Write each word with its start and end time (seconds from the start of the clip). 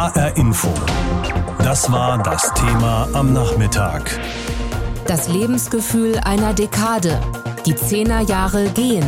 HR 0.00 0.34
Info. 0.38 0.72
Das 1.58 1.92
war 1.92 2.22
das 2.22 2.54
Thema 2.54 3.06
am 3.12 3.34
Nachmittag. 3.34 4.18
Das 5.06 5.28
Lebensgefühl 5.28 6.16
einer 6.24 6.54
Dekade. 6.54 7.20
Die 7.66 7.76
Zehnerjahre 7.76 8.70
gehen. 8.70 9.04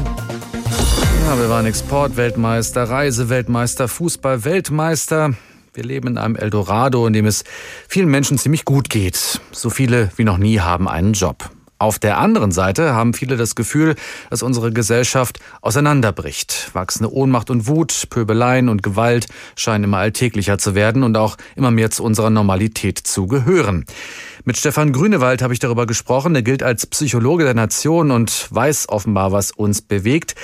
Ja, 1.24 1.38
wir 1.38 1.48
waren 1.48 1.64
Exportweltmeister, 1.64 2.90
Reiseweltmeister, 2.90 3.88
Fußballweltmeister. 3.88 5.32
Wir 5.72 5.82
leben 5.82 6.08
in 6.08 6.18
einem 6.18 6.36
Eldorado, 6.36 7.06
in 7.06 7.14
dem 7.14 7.24
es 7.24 7.44
vielen 7.88 8.10
Menschen 8.10 8.36
ziemlich 8.36 8.66
gut 8.66 8.90
geht. 8.90 9.40
So 9.50 9.70
viele 9.70 10.10
wie 10.16 10.24
noch 10.24 10.36
nie 10.36 10.60
haben 10.60 10.88
einen 10.88 11.14
Job. 11.14 11.48
Auf 11.82 11.98
der 11.98 12.18
anderen 12.18 12.52
Seite 12.52 12.94
haben 12.94 13.12
viele 13.12 13.36
das 13.36 13.56
Gefühl, 13.56 13.96
dass 14.30 14.44
unsere 14.44 14.72
Gesellschaft 14.72 15.40
auseinanderbricht. 15.62 16.70
Wachsende 16.74 17.12
Ohnmacht 17.12 17.50
und 17.50 17.66
Wut, 17.66 18.04
Pöbeleien 18.08 18.68
und 18.68 18.84
Gewalt 18.84 19.26
scheinen 19.56 19.82
immer 19.82 19.96
alltäglicher 19.96 20.58
zu 20.58 20.76
werden 20.76 21.02
und 21.02 21.16
auch 21.16 21.36
immer 21.56 21.72
mehr 21.72 21.90
zu 21.90 22.04
unserer 22.04 22.30
Normalität 22.30 22.98
zu 22.98 23.26
gehören. 23.26 23.84
Mit 24.44 24.58
Stefan 24.58 24.92
Grünewald 24.92 25.42
habe 25.42 25.54
ich 25.54 25.58
darüber 25.58 25.86
gesprochen. 25.86 26.36
Er 26.36 26.42
gilt 26.42 26.62
als 26.62 26.86
Psychologe 26.86 27.42
der 27.42 27.54
Nation 27.54 28.12
und 28.12 28.46
weiß 28.50 28.88
offenbar, 28.88 29.32
was 29.32 29.50
uns 29.50 29.82
bewegt. 29.82 30.36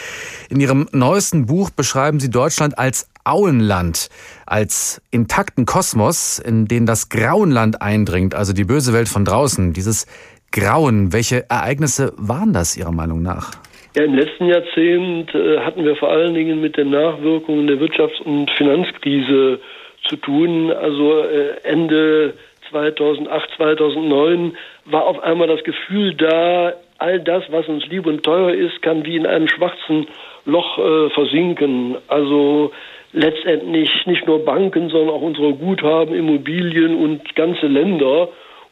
In 0.48 0.58
Ihrem 0.58 0.88
neuesten 0.90 1.46
Buch 1.46 1.70
beschreiben 1.70 2.18
Sie 2.18 2.30
Deutschland 2.30 2.80
als 2.80 3.06
Auenland, 3.22 4.08
als 4.46 5.00
intakten 5.12 5.66
Kosmos, 5.66 6.40
in 6.40 6.66
den 6.66 6.86
das 6.86 7.10
Grauenland 7.10 7.80
eindringt, 7.80 8.34
also 8.34 8.52
die 8.52 8.64
böse 8.64 8.92
Welt 8.92 9.08
von 9.08 9.24
draußen, 9.24 9.72
dieses 9.72 10.06
Grauen. 10.52 11.12
Welche 11.12 11.44
Ereignisse 11.48 12.12
waren 12.16 12.52
das 12.52 12.76
Ihrer 12.76 12.92
Meinung 12.92 13.22
nach? 13.22 13.52
Ja, 13.96 14.04
im 14.04 14.14
letzten 14.14 14.46
Jahrzehnt 14.46 15.34
äh, 15.34 15.60
hatten 15.60 15.84
wir 15.84 15.96
vor 15.96 16.10
allen 16.10 16.34
Dingen 16.34 16.60
mit 16.60 16.76
den 16.76 16.90
Nachwirkungen 16.90 17.66
der 17.66 17.78
Wirtschafts- 17.78 18.22
und 18.22 18.50
Finanzkrise 18.52 19.60
zu 20.04 20.16
tun. 20.16 20.70
Also 20.70 21.22
äh, 21.22 21.60
Ende 21.64 22.34
2008, 22.70 23.50
2009 23.56 24.56
war 24.84 25.04
auf 25.04 25.20
einmal 25.22 25.48
das 25.48 25.64
Gefühl 25.64 26.14
da, 26.14 26.74
all 26.98 27.20
das, 27.20 27.44
was 27.50 27.66
uns 27.68 27.86
lieb 27.86 28.06
und 28.06 28.22
teuer 28.22 28.52
ist, 28.52 28.82
kann 28.82 29.04
wie 29.04 29.16
in 29.16 29.26
einem 29.26 29.48
schwarzen 29.48 30.06
Loch 30.44 30.78
äh, 30.78 31.10
versinken. 31.10 31.96
Also 32.08 32.72
letztendlich 33.12 33.90
nicht 34.06 34.26
nur 34.26 34.44
Banken, 34.44 34.90
sondern 34.90 35.14
auch 35.14 35.22
unsere 35.22 35.54
Guthaben, 35.54 36.14
Immobilien 36.14 36.96
und 36.96 37.34
ganze 37.34 37.66
Länder. 37.66 38.28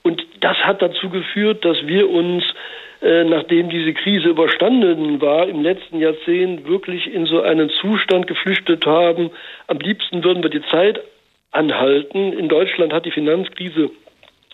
Und 0.07 0.25
das 0.39 0.57
hat 0.59 0.83
dazu 0.83 1.11
geführt, 1.11 1.65
dass 1.65 1.85
wir 1.85 2.09
uns, 2.09 2.45
äh, 3.03 3.25
nachdem 3.25 3.71
diese 3.71 3.93
Krise 3.93 4.29
überstanden 4.29 5.21
war, 5.21 5.49
im 5.49 5.65
letzten 5.65 5.99
Jahrzehnt 5.99 6.65
wirklich 6.69 7.13
in 7.13 7.27
so 7.27 7.43
einen 7.43 7.71
Zustand 7.71 8.29
geflüchtet 8.29 8.87
haben. 8.87 9.33
Am 9.67 9.79
liebsten 9.79 10.23
würden 10.23 10.45
wir 10.45 10.51
die 10.51 10.63
Zeit 10.71 11.01
anhalten. 11.51 12.33
In 12.39 12.49
Deutschland 12.49 12.93
hat 12.93 13.05
die 13.05 13.11
Finanzkrise 13.11 13.91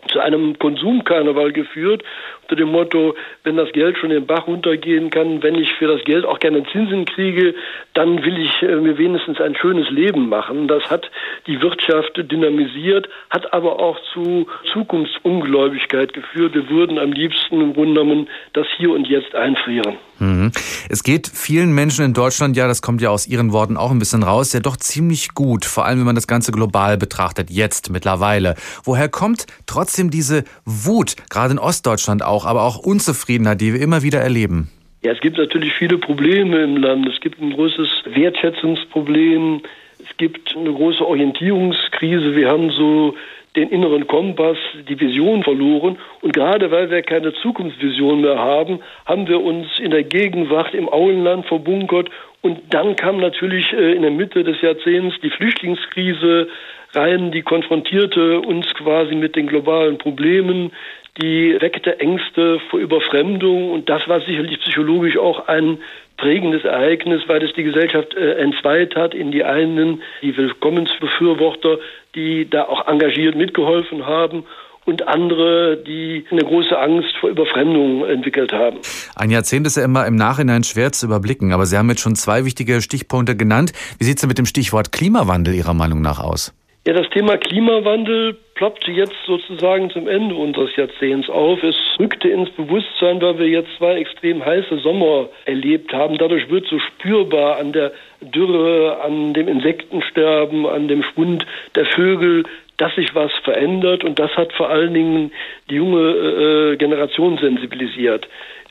zu 0.09 0.21
einem 0.21 0.59
Konsumkarneval 0.59 1.53
geführt, 1.53 2.03
unter 2.43 2.57
dem 2.57 2.73
Motto, 2.73 3.15
wenn 3.45 3.57
das 3.57 3.73
Geld 3.73 3.97
schon 3.99 4.11
den 4.11 4.27
Bach 4.27 4.47
runtergehen 4.47 5.11
kann, 5.11 5.43
wenn 5.43 5.55
ich 5.55 5.73
für 5.75 5.87
das 5.87 6.05
Geld 6.05 6.25
auch 6.25 6.39
gerne 6.39 6.65
Zinsen 6.73 7.05
kriege, 7.05 7.55
dann 7.95 8.23
will 8.25 8.39
ich 8.39 8.63
äh, 8.63 8.77
mir 8.77 8.99
wenigstens 8.99 9.41
ein 9.41 9.55
schönes 9.55 9.89
Leben 9.91 10.29
machen. 10.29 10.69
Das 10.69 10.83
hat 10.91 11.11
die 11.47 11.61
Wirtschaft 11.63 12.13
dynamisiert, 12.17 13.09
hat 13.31 13.53
aber 13.53 13.79
auch 13.79 13.99
zu 14.13 14.47
Zukunftsungläubigkeit 14.73 16.13
geführt. 16.13 16.55
Wir 16.55 16.69
würden 16.69 16.99
am 16.99 17.13
liebsten 17.13 17.61
im 17.61 17.75
Grunde 17.75 18.01
genommen 18.01 18.29
das 18.53 18.67
Hier 18.77 18.91
und 18.91 19.07
Jetzt 19.07 19.35
einfrieren. 19.35 19.97
Mhm. 20.19 20.53
Es 20.89 21.03
geht 21.03 21.29
vielen 21.29 21.73
Menschen 21.73 22.05
in 22.05 22.15
Deutschland, 22.15 22.57
ja, 22.57 22.69
das 22.69 22.81
kommt 22.83 23.01
ja 23.01 23.11
aus 23.11 23.27
Ihren 23.27 23.53
Worten 23.53 23.77
auch 23.77 23.91
ein 23.91 23.99
bisschen 23.99 24.23
raus, 24.23 24.53
ja 24.53 24.61
doch 24.61 24.77
ziemlich 24.77 25.35
gut, 25.35 25.65
vor 25.65 25.85
allem 25.85 25.99
wenn 25.99 26.07
man 26.07 26.15
das 26.15 26.27
Ganze 26.27 26.53
global 26.53 26.97
betrachtet, 26.97 27.51
jetzt 27.51 27.91
mittlerweile. 27.91 28.55
Woher 28.85 29.09
kommt 29.09 29.47
trotzdem 29.93 30.11
diese 30.11 30.45
Wut, 30.65 31.17
gerade 31.29 31.53
in 31.53 31.59
Ostdeutschland 31.59 32.25
auch, 32.25 32.47
aber 32.47 32.63
auch 32.63 32.79
Unzufriedenheit, 32.79 33.61
die 33.61 33.75
wir 33.75 33.81
immer 33.83 34.03
wieder 34.03 34.21
erleben? 34.21 34.71
Ja, 35.03 35.13
es 35.13 35.21
gibt 35.21 35.37
natürlich 35.37 35.75
viele 35.75 35.99
Probleme 35.99 36.63
im 36.63 36.79
Land. 36.79 37.07
Es 37.09 37.21
gibt 37.21 37.43
ein 37.43 37.53
großes 37.53 37.89
Wertschätzungsproblem. 38.07 39.61
Es 39.99 40.17
gibt 40.17 40.57
eine 40.57 40.73
große 40.73 41.07
Orientierungskrise. 41.07 42.35
Wir 42.35 42.49
haben 42.49 42.71
so 42.71 43.15
den 43.55 43.69
inneren 43.69 44.07
Kompass, 44.07 44.57
die 44.89 44.99
Vision 44.99 45.43
verloren. 45.43 45.99
Und 46.23 46.33
gerade 46.33 46.71
weil 46.71 46.91
wir 46.91 47.03
keine 47.03 47.35
Zukunftsvision 47.35 48.23
mehr 48.23 48.39
haben, 48.39 48.79
haben 49.05 49.29
wir 49.29 49.43
uns 49.43 49.67
in 49.79 49.91
der 49.91 50.05
Gegenwart 50.05 50.73
im 50.73 50.89
Auenland 50.89 51.45
verbunkert. 51.45 52.09
Und 52.41 52.61
dann 52.71 52.97
kam 52.97 53.19
natürlich 53.19 53.71
äh, 53.75 53.93
in 53.93 54.03
der 54.03 54.11
Mitte 54.11 54.43
des 54.43 54.59
Jahrzehnts 54.63 55.17
die 55.23 55.31
Flüchtlingskrise 55.31 56.49
rein, 56.95 57.33
die 57.33 57.43
konfrontierte 57.43 58.41
uns 58.41 58.67
quasi 58.75 59.15
mit 59.15 59.37
den 59.37 59.47
globalen 59.47 59.99
Problemen, 59.99 60.73
die 61.21 61.57
weckte 61.61 62.01
Ängste 62.01 62.61
vor 62.71 62.81
Überfremdung. 62.81 63.71
Und 63.71 63.89
das 63.89 64.07
war 64.09 64.21
sicherlich 64.21 64.61
psychologisch 64.61 65.17
auch 65.19 65.49
ein 65.49 65.79
prägendes 66.17 66.65
Ereignis, 66.65 67.23
weil 67.27 67.43
es 67.43 67.53
die 67.55 67.65
Gesellschaft 67.65 68.15
äh, 68.15 68.35
entzweit 68.35 68.95
hat 68.95 69.15
in 69.15 69.33
die 69.33 69.45
einen, 69.45 70.03
die 70.23 70.37
Willkommensbefürworter, 70.37 71.79
die 72.15 72.49
da 72.49 72.65
auch 72.65 72.87
engagiert 72.87 73.35
mitgeholfen 73.35 74.07
haben 74.07 74.45
und 74.85 75.07
andere, 75.07 75.77
die 75.77 76.25
eine 76.31 76.43
große 76.43 76.77
Angst 76.79 77.17
vor 77.21 77.31
Überfremdung 77.31 78.05
entwickelt 78.05 78.53
haben. 78.53 78.79
Ein 79.15 79.31
Jahrzehnt 79.31 79.67
ist 79.67 79.77
ja 79.77 79.85
immer 79.85 80.07
im 80.07 80.17
Nachhinein 80.17 80.65
schwer 80.65 80.93
zu 80.93 81.07
überblicken, 81.07 81.53
aber 81.53 81.67
Sie 81.67 81.77
haben 81.77 81.89
jetzt 81.89 82.01
schon 82.01 82.17
zwei 82.17 82.45
wichtige 82.45 82.81
Stichpunkte 82.81 83.37
genannt. 83.37 83.73
Wie 83.99 84.05
sieht 84.05 84.17
es 84.17 84.23
denn 84.23 84.29
mit 84.29 84.39
dem 84.39 84.47
Stichwort 84.47 84.93
Klimawandel 84.93 85.55
Ihrer 85.55 85.75
Meinung 85.75 86.03
nach 86.03 86.21
aus? 86.21 86.53
Ja, 86.85 86.95
das 86.95 87.09
Thema 87.11 87.37
Klimawandel 87.37 88.37
ploppte 88.57 88.91
jetzt 88.91 89.15
sozusagen 89.25 89.91
zum 89.91 90.09
Ende 90.09 90.35
unseres 90.35 90.75
Jahrzehnts 90.75 91.31
auf. 91.31 91.63
Es 91.63 91.77
rückte 92.01 92.29
ins 92.29 92.51
Bewusstsein, 92.51 93.23
weil 93.23 93.39
wir 93.39 93.47
jetzt 93.47 93.71
zwei 93.79 93.99
extrem 93.99 94.45
heiße 94.45 94.79
Sommer 94.79 95.29
erlebt 95.45 95.93
haben. 95.93 96.19
Dadurch 96.19 96.51
wird 96.51 96.67
so 96.67 96.81
spürbar 96.81 97.59
an 97.59 97.73
der 97.73 97.93
Dürre, 98.21 99.01
an 99.01 99.33
dem 99.33 99.47
Insektensterben, 99.47 100.67
an 100.67 100.89
dem 100.89 101.05
Schwund 101.05 101.47
der 101.77 101.87
Vögel, 101.87 102.43
dass 102.79 102.93
sich 102.97 103.15
was 103.15 103.33
verändert 103.45 104.03
und 104.03 104.19
das 104.19 104.37
hat 104.37 104.53
vor 104.53 104.69
allen 104.69 104.93
Dingen 104.93 105.31
die 105.71 105.77
junge 105.77 106.73
äh, 106.73 106.77
Generation 106.79 107.39
sensibilisiert. 107.39 108.27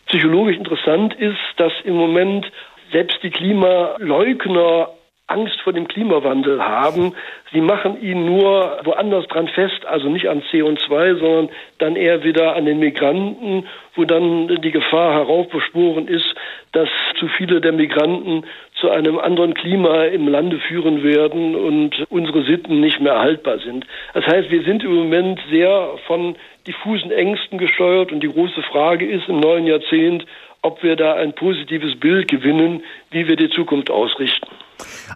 Psychologisch 0.07 0.57
interessant 0.57 1.13
ist, 1.13 1.39
dass 1.55 1.71
im 1.85 1.93
Moment 1.93 2.51
selbst 2.91 3.23
die 3.23 3.29
Klimaleugner 3.29 4.89
Angst 5.31 5.59
vor 5.61 5.73
dem 5.73 5.87
Klimawandel 5.87 6.61
haben. 6.63 7.13
Sie 7.51 7.61
machen 7.61 8.01
ihn 8.01 8.25
nur 8.25 8.79
woanders 8.83 9.27
dran 9.27 9.47
fest, 9.47 9.85
also 9.85 10.09
nicht 10.09 10.29
an 10.29 10.43
CO2, 10.51 11.19
sondern 11.19 11.49
dann 11.79 11.95
eher 11.95 12.23
wieder 12.23 12.55
an 12.55 12.65
den 12.65 12.79
Migranten, 12.79 13.67
wo 13.95 14.05
dann 14.05 14.61
die 14.61 14.71
Gefahr 14.71 15.13
heraufbeschworen 15.13 16.07
ist, 16.07 16.33
dass 16.71 16.89
zu 17.19 17.27
viele 17.27 17.61
der 17.61 17.73
Migranten 17.73 18.45
zu 18.79 18.89
einem 18.89 19.19
anderen 19.19 19.53
Klima 19.53 20.05
im 20.05 20.27
Lande 20.27 20.59
führen 20.59 21.03
werden 21.03 21.55
und 21.55 22.05
unsere 22.09 22.43
Sitten 22.43 22.79
nicht 22.79 22.99
mehr 22.99 23.13
erhaltbar 23.13 23.59
sind. 23.59 23.85
Das 24.13 24.25
heißt, 24.25 24.49
wir 24.49 24.63
sind 24.63 24.83
im 24.83 24.95
Moment 24.95 25.39
sehr 25.49 25.95
von 26.07 26.35
diffusen 26.67 27.11
Ängsten 27.11 27.57
gesteuert 27.57 28.11
und 28.11 28.21
die 28.21 28.29
große 28.29 28.61
Frage 28.63 29.05
ist 29.05 29.27
im 29.27 29.39
neuen 29.39 29.67
Jahrzehnt, 29.67 30.25
ob 30.61 30.83
wir 30.83 30.95
da 30.95 31.15
ein 31.15 31.33
positives 31.33 31.99
Bild 31.99 32.27
gewinnen, 32.27 32.83
wie 33.09 33.27
wir 33.27 33.35
die 33.35 33.49
Zukunft 33.49 33.89
ausrichten. 33.89 34.47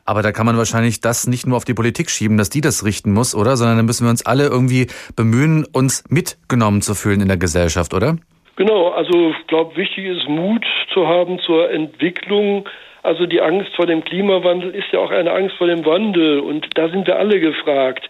Aber 0.05 0.21
da 0.21 0.31
kann 0.31 0.45
man 0.45 0.57
wahrscheinlich 0.57 1.01
das 1.01 1.27
nicht 1.27 1.47
nur 1.47 1.57
auf 1.57 1.65
die 1.65 1.73
Politik 1.73 2.09
schieben, 2.09 2.37
dass 2.37 2.49
die 2.49 2.61
das 2.61 2.85
richten 2.85 3.11
muss, 3.13 3.35
oder? 3.35 3.57
Sondern 3.57 3.77
da 3.77 3.83
müssen 3.83 4.05
wir 4.05 4.09
uns 4.09 4.25
alle 4.25 4.45
irgendwie 4.45 4.87
bemühen, 5.15 5.65
uns 5.71 6.03
mitgenommen 6.09 6.81
zu 6.81 6.95
fühlen 6.95 7.21
in 7.21 7.27
der 7.27 7.37
Gesellschaft, 7.37 7.93
oder? 7.93 8.17
Genau, 8.55 8.89
also 8.89 9.31
ich 9.37 9.47
glaube, 9.47 9.75
wichtig 9.75 10.05
ist 10.05 10.29
Mut 10.29 10.65
zu 10.93 11.07
haben 11.07 11.39
zur 11.39 11.69
Entwicklung. 11.71 12.67
Also 13.03 13.25
die 13.25 13.41
Angst 13.41 13.75
vor 13.75 13.85
dem 13.85 14.03
Klimawandel 14.03 14.71
ist 14.71 14.91
ja 14.91 14.99
auch 14.99 15.11
eine 15.11 15.31
Angst 15.31 15.55
vor 15.57 15.67
dem 15.67 15.85
Wandel 15.85 16.39
und 16.39 16.67
da 16.75 16.89
sind 16.89 17.05
wir 17.05 17.17
alle 17.17 17.39
gefragt. 17.39 18.09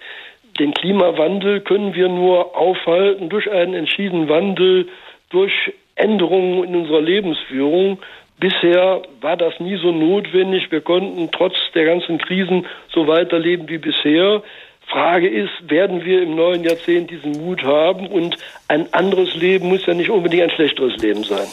Den 0.59 0.73
Klimawandel 0.73 1.61
können 1.61 1.95
wir 1.95 2.07
nur 2.07 2.55
aufhalten 2.55 3.27
durch 3.27 3.51
einen 3.51 3.73
entschiedenen 3.73 4.29
Wandel, 4.29 4.87
durch 5.31 5.73
Änderungen 5.95 6.63
in 6.63 6.75
unserer 6.75 7.01
Lebensführung. 7.01 7.99
Bisher 8.39 9.01
war 9.21 9.37
das 9.37 9.59
nie 9.59 9.77
so 9.77 9.91
notwendig. 9.91 10.69
Wir 10.69 10.81
konnten 10.81 11.29
trotz 11.31 11.53
der 11.73 11.85
ganzen 11.85 12.17
Krisen 12.17 12.65
so 12.93 13.07
weiterleben 13.07 13.69
wie 13.69 13.77
bisher. 13.77 14.43
Frage 14.87 15.27
ist, 15.27 15.51
werden 15.67 16.03
wir 16.05 16.21
im 16.21 16.35
neuen 16.35 16.63
Jahrzehnt 16.63 17.09
diesen 17.09 17.31
Mut 17.31 17.63
haben? 17.63 18.07
Und 18.07 18.37
ein 18.67 18.93
anderes 18.93 19.35
Leben 19.35 19.69
muss 19.69 19.85
ja 19.85 19.93
nicht 19.93 20.09
unbedingt 20.09 20.43
ein 20.43 20.49
schlechteres 20.51 20.97
Leben 20.97 21.23
sein. 21.23 21.47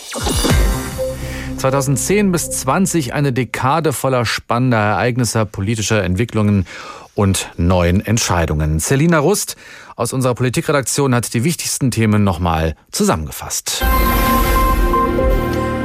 2010 1.57 2.33
bis 2.33 2.51
20 2.51 3.15
eine 3.15 3.33
Dekade 3.33 3.93
voller 3.93 4.27
spannender 4.27 4.79
Ereignisse, 4.79 5.47
politischer 5.47 6.03
Entwicklungen 6.03 6.67
und 7.15 7.51
neuen 7.57 8.05
Entscheidungen. 8.05 8.81
Selina 8.81 9.19
Rust 9.19 9.57
aus 9.97 10.13
unserer 10.13 10.35
Politikredaktion 10.35 11.15
hat 11.15 11.33
die 11.33 11.45
wichtigsten 11.45 11.91
Themen 11.91 12.25
nochmal 12.25 12.75
zusammengefasst. 12.91 13.85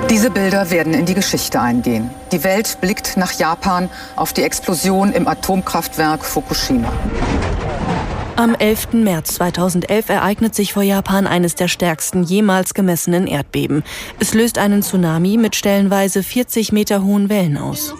Diese 0.09 0.31
Bilder 0.31 0.71
werden 0.71 0.93
in 0.93 1.05
die 1.05 1.13
Geschichte 1.15 1.59
eingehen. 1.59 2.09
Die 2.31 2.45
Welt 2.45 2.77
blickt 2.79 3.17
nach 3.17 3.33
Japan 3.33 3.89
auf 4.15 4.31
die 4.31 4.43
Explosion 4.43 5.11
im 5.11 5.27
Atomkraftwerk 5.27 6.23
Fukushima. 6.23 6.89
Am 8.37 8.55
11. 8.55 8.93
März 8.93 9.33
2011 9.35 10.07
ereignet 10.07 10.55
sich 10.55 10.71
vor 10.71 10.83
Japan 10.83 11.27
eines 11.27 11.55
der 11.55 11.67
stärksten 11.67 12.23
jemals 12.23 12.73
gemessenen 12.73 13.27
Erdbeben. 13.27 13.83
Es 14.19 14.33
löst 14.33 14.59
einen 14.59 14.81
Tsunami 14.81 15.35
mit 15.35 15.55
stellenweise 15.55 16.23
40 16.23 16.71
Meter 16.71 17.03
hohen 17.03 17.27
Wellen 17.27 17.57
aus. 17.57 17.93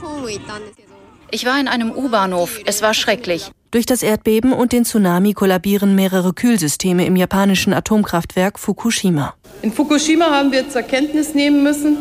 Ich 1.30 1.46
war 1.46 1.60
in 1.60 1.68
einem 1.68 1.92
U-Bahnhof. 1.92 2.60
Es 2.66 2.82
war 2.82 2.94
schrecklich. 2.94 3.52
Durch 3.72 3.86
das 3.86 4.02
Erdbeben 4.02 4.54
und 4.54 4.72
den 4.72 4.86
Tsunami 4.86 5.34
kollabieren 5.34 5.94
mehrere 5.94 6.34
Kühlsysteme 6.34 7.06
im 7.06 7.18
japanischen 7.18 7.74
Atomkraftwerk 7.74 8.58
Fukushima. 8.58 9.34
In 9.62 9.74
Fukushima 9.74 10.30
haben 10.30 10.54
wir 10.54 10.70
zur 10.70 10.84
Kenntnis 10.84 11.34
nehmen 11.34 11.64
müssen, 11.64 11.98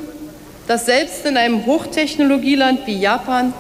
dass 0.69 0.87
selbst 0.87 1.27
in 1.27 1.37
einem 1.37 1.67
Hochtechnologieland 1.67 2.87
wie 2.87 2.99
Japan 2.99 3.53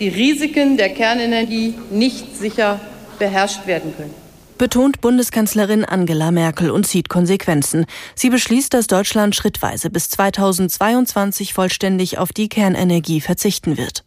die 0.00 0.08
Risiken 0.08 0.76
der 0.76 0.90
Kernenergie 0.90 1.74
nicht 1.90 2.36
sicher 2.36 2.80
beherrscht 3.18 3.66
werden 3.66 3.94
können. 3.96 4.14
Betont 4.58 5.00
Bundeskanzlerin 5.00 5.84
Angela 5.84 6.30
Merkel 6.30 6.70
und 6.70 6.86
zieht 6.86 7.08
Konsequenzen. 7.08 7.84
Sie 8.14 8.30
beschließt, 8.30 8.72
dass 8.72 8.86
Deutschland 8.86 9.36
schrittweise 9.36 9.90
bis 9.90 10.08
2022 10.08 11.52
vollständig 11.52 12.18
auf 12.18 12.32
die 12.32 12.48
Kernenergie 12.48 13.20
verzichten 13.20 13.76
wird. 13.76 14.02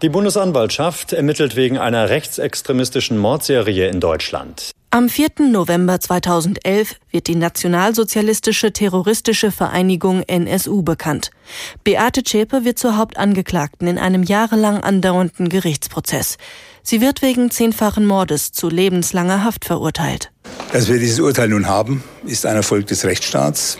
Die 0.00 0.10
Bundesanwaltschaft 0.10 1.12
ermittelt 1.12 1.56
wegen 1.56 1.76
einer 1.76 2.08
rechtsextremistischen 2.08 3.18
Mordserie 3.18 3.88
in 3.88 3.98
Deutschland. 3.98 4.70
Am 4.90 5.08
4. 5.08 5.30
November 5.50 5.98
2011 5.98 6.94
wird 7.10 7.26
die 7.26 7.34
nationalsozialistische 7.34 8.72
terroristische 8.72 9.50
Vereinigung 9.50 10.22
NSU 10.22 10.82
bekannt. 10.82 11.32
Beate 11.82 12.22
Zschäpe 12.22 12.64
wird 12.64 12.78
zur 12.78 12.96
Hauptangeklagten 12.96 13.88
in 13.88 13.98
einem 13.98 14.22
jahrelang 14.22 14.84
andauernden 14.84 15.48
Gerichtsprozess. 15.48 16.36
Sie 16.84 17.00
wird 17.00 17.20
wegen 17.20 17.50
zehnfachen 17.50 18.06
Mordes 18.06 18.52
zu 18.52 18.68
lebenslanger 18.68 19.42
Haft 19.42 19.64
verurteilt. 19.64 20.30
Dass 20.72 20.88
wir 20.88 21.00
dieses 21.00 21.18
Urteil 21.18 21.48
nun 21.48 21.66
haben, 21.66 22.04
ist 22.24 22.46
ein 22.46 22.54
Erfolg 22.54 22.86
des 22.86 23.04
Rechtsstaats. 23.04 23.78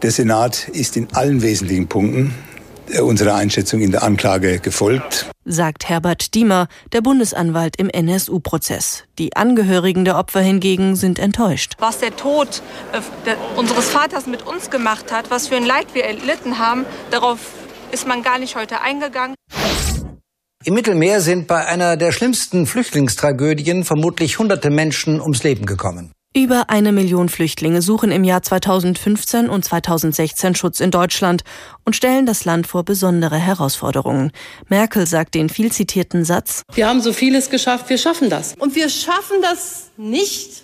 Der 0.00 0.12
Senat 0.12 0.68
ist 0.68 0.96
in 0.96 1.08
allen 1.12 1.42
wesentlichen 1.42 1.88
Punkten 1.88 2.34
unserer 3.00 3.34
Einschätzung 3.34 3.80
in 3.80 3.90
der 3.90 4.02
Anklage 4.02 4.58
gefolgt. 4.58 5.26
Sagt 5.44 5.88
Herbert 5.88 6.34
Diemer, 6.34 6.68
der 6.92 7.00
Bundesanwalt 7.00 7.76
im 7.76 7.88
NSU-Prozess. 7.88 9.04
Die 9.18 9.34
Angehörigen 9.34 10.04
der 10.04 10.18
Opfer 10.18 10.40
hingegen 10.40 10.94
sind 10.94 11.18
enttäuscht. 11.18 11.74
Was 11.78 11.98
der 11.98 12.14
Tod 12.14 12.62
äh, 12.92 13.34
unseres 13.56 13.88
Vaters 13.88 14.26
mit 14.26 14.46
uns 14.46 14.70
gemacht 14.70 15.10
hat, 15.10 15.30
was 15.30 15.48
für 15.48 15.56
ein 15.56 15.66
Leid 15.66 15.94
wir 15.94 16.04
erlitten 16.04 16.58
haben, 16.58 16.84
darauf 17.10 17.38
ist 17.90 18.06
man 18.06 18.22
gar 18.22 18.38
nicht 18.38 18.56
heute 18.56 18.80
eingegangen. 18.80 19.34
Im 20.64 20.74
Mittelmeer 20.74 21.20
sind 21.20 21.48
bei 21.48 21.66
einer 21.66 21.96
der 21.96 22.12
schlimmsten 22.12 22.66
Flüchtlingstragödien 22.66 23.84
vermutlich 23.84 24.38
hunderte 24.38 24.70
Menschen 24.70 25.20
ums 25.20 25.42
Leben 25.42 25.66
gekommen. 25.66 26.12
Über 26.34 26.70
eine 26.70 26.92
Million 26.92 27.28
Flüchtlinge 27.28 27.82
suchen 27.82 28.10
im 28.10 28.24
Jahr 28.24 28.42
2015 28.42 29.50
und 29.50 29.66
2016 29.66 30.54
Schutz 30.54 30.80
in 30.80 30.90
Deutschland 30.90 31.44
und 31.84 31.94
stellen 31.94 32.24
das 32.24 32.46
Land 32.46 32.66
vor 32.66 32.84
besondere 32.84 33.36
Herausforderungen. 33.36 34.32
Merkel 34.68 35.06
sagt 35.06 35.34
den 35.34 35.50
viel 35.50 35.70
zitierten 35.70 36.24
Satz, 36.24 36.62
Wir 36.72 36.88
haben 36.88 37.02
so 37.02 37.12
vieles 37.12 37.50
geschafft, 37.50 37.90
wir 37.90 37.98
schaffen 37.98 38.30
das. 38.30 38.54
Und 38.58 38.74
wir 38.74 38.88
schaffen 38.88 39.42
das 39.42 39.90
nicht 39.98 40.62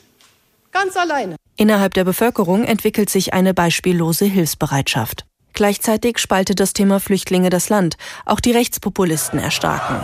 ganz 0.73 0.97
alleine. 0.97 1.37
Innerhalb 1.56 1.93
der 1.93 2.05
Bevölkerung 2.05 2.64
entwickelt 2.64 3.11
sich 3.11 3.35
eine 3.35 3.53
beispiellose 3.53 4.25
Hilfsbereitschaft. 4.25 5.26
Gleichzeitig 5.53 6.19
spaltet 6.19 6.61
das 6.61 6.73
Thema 6.73 6.99
Flüchtlinge 6.99 7.50
das 7.50 7.69
Land. 7.69 7.97
Auch 8.25 8.41
die 8.41 8.53
Rechtspopulisten 8.53 9.38
erstarken. 9.38 10.00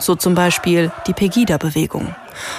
So 0.00 0.14
zum 0.16 0.34
Beispiel 0.34 0.90
die 1.06 1.12
Pegida-Bewegung. 1.12 2.14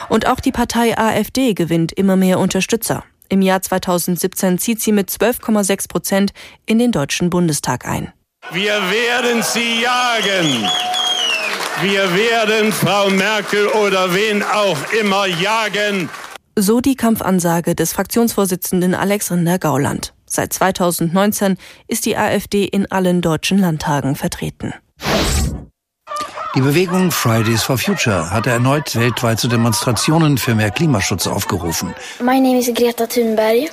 Und 0.10 0.28
auch 0.28 0.40
die 0.40 0.52
Partei 0.52 0.98
AfD 0.98 1.54
gewinnt 1.54 1.92
immer 1.92 2.16
mehr 2.16 2.40
Unterstützer. 2.40 3.04
Im 3.30 3.42
Jahr 3.42 3.62
2017 3.62 4.58
zieht 4.58 4.82
sie 4.82 4.92
mit 4.92 5.10
12,6 5.10 5.90
Prozent 5.90 6.34
in 6.66 6.80
den 6.80 6.92
Deutschen 6.92 7.30
Bundestag 7.30 7.86
ein. 7.86 8.14
Wir 8.52 8.74
werden 8.74 9.42
sie 9.42 9.82
jagen. 9.82 10.70
Wir 11.82 12.14
werden 12.16 12.72
Frau 12.72 13.10
Merkel 13.10 13.68
oder 13.68 14.14
wen 14.14 14.44
auch 14.44 14.78
immer 15.00 15.26
jagen. 15.26 16.10
So 16.58 16.82
die 16.82 16.96
Kampfansage 16.96 17.76
des 17.76 17.94
Fraktionsvorsitzenden 17.94 18.94
Alexander 18.94 19.58
Gauland. 19.58 20.14
Seit 20.26 20.52
2019 20.54 21.58
ist 21.88 22.06
die 22.06 22.18
AfD 22.18 22.66
in 22.66 22.92
allen 22.92 23.22
deutschen 23.22 23.58
Landtagen 23.58 24.16
vertreten. 24.16 24.74
Die 26.54 26.60
Bewegung 26.60 27.12
Fridays 27.12 27.64
for 27.64 27.78
Future 27.78 28.30
hatte 28.30 28.50
erneut 28.50 28.94
weltweit 28.98 29.40
zu 29.40 29.48
Demonstrationen 29.48 30.38
für 30.38 30.54
mehr 30.54 30.70
Klimaschutz 30.70 31.26
aufgerufen. 31.26 31.94
My 32.20 32.42
name 32.42 32.60
is 32.60 32.70
Greta 32.74 33.08
Thunberg. 33.08 33.72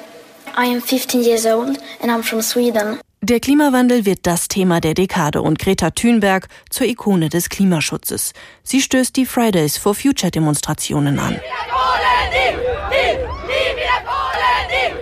I 0.57 0.73
am 0.73 0.81
15 0.81 1.25
years 1.25 1.45
old 1.45 1.77
and 2.01 2.13
I'm 2.13 2.23
from 2.23 2.41
Sweden. 2.41 3.01
Der 3.21 3.41
Klimawandel 3.41 4.07
wird 4.07 4.21
das 4.23 4.47
Thema 4.47 4.81
der 4.81 4.95
Dekade 4.95 5.43
und 5.43 5.59
Greta 5.59 5.91
Thunberg 5.91 6.47
zur 6.71 6.87
Ikone 6.87 7.29
des 7.29 7.49
Klimaschutzes. 7.49 8.33
Sie 8.63 8.81
stößt 8.81 9.17
die 9.17 9.27
Fridays 9.27 9.77
for 9.77 9.97
Future 9.97 10.31
Demonstrationen 10.31 11.19
an. 11.19 11.41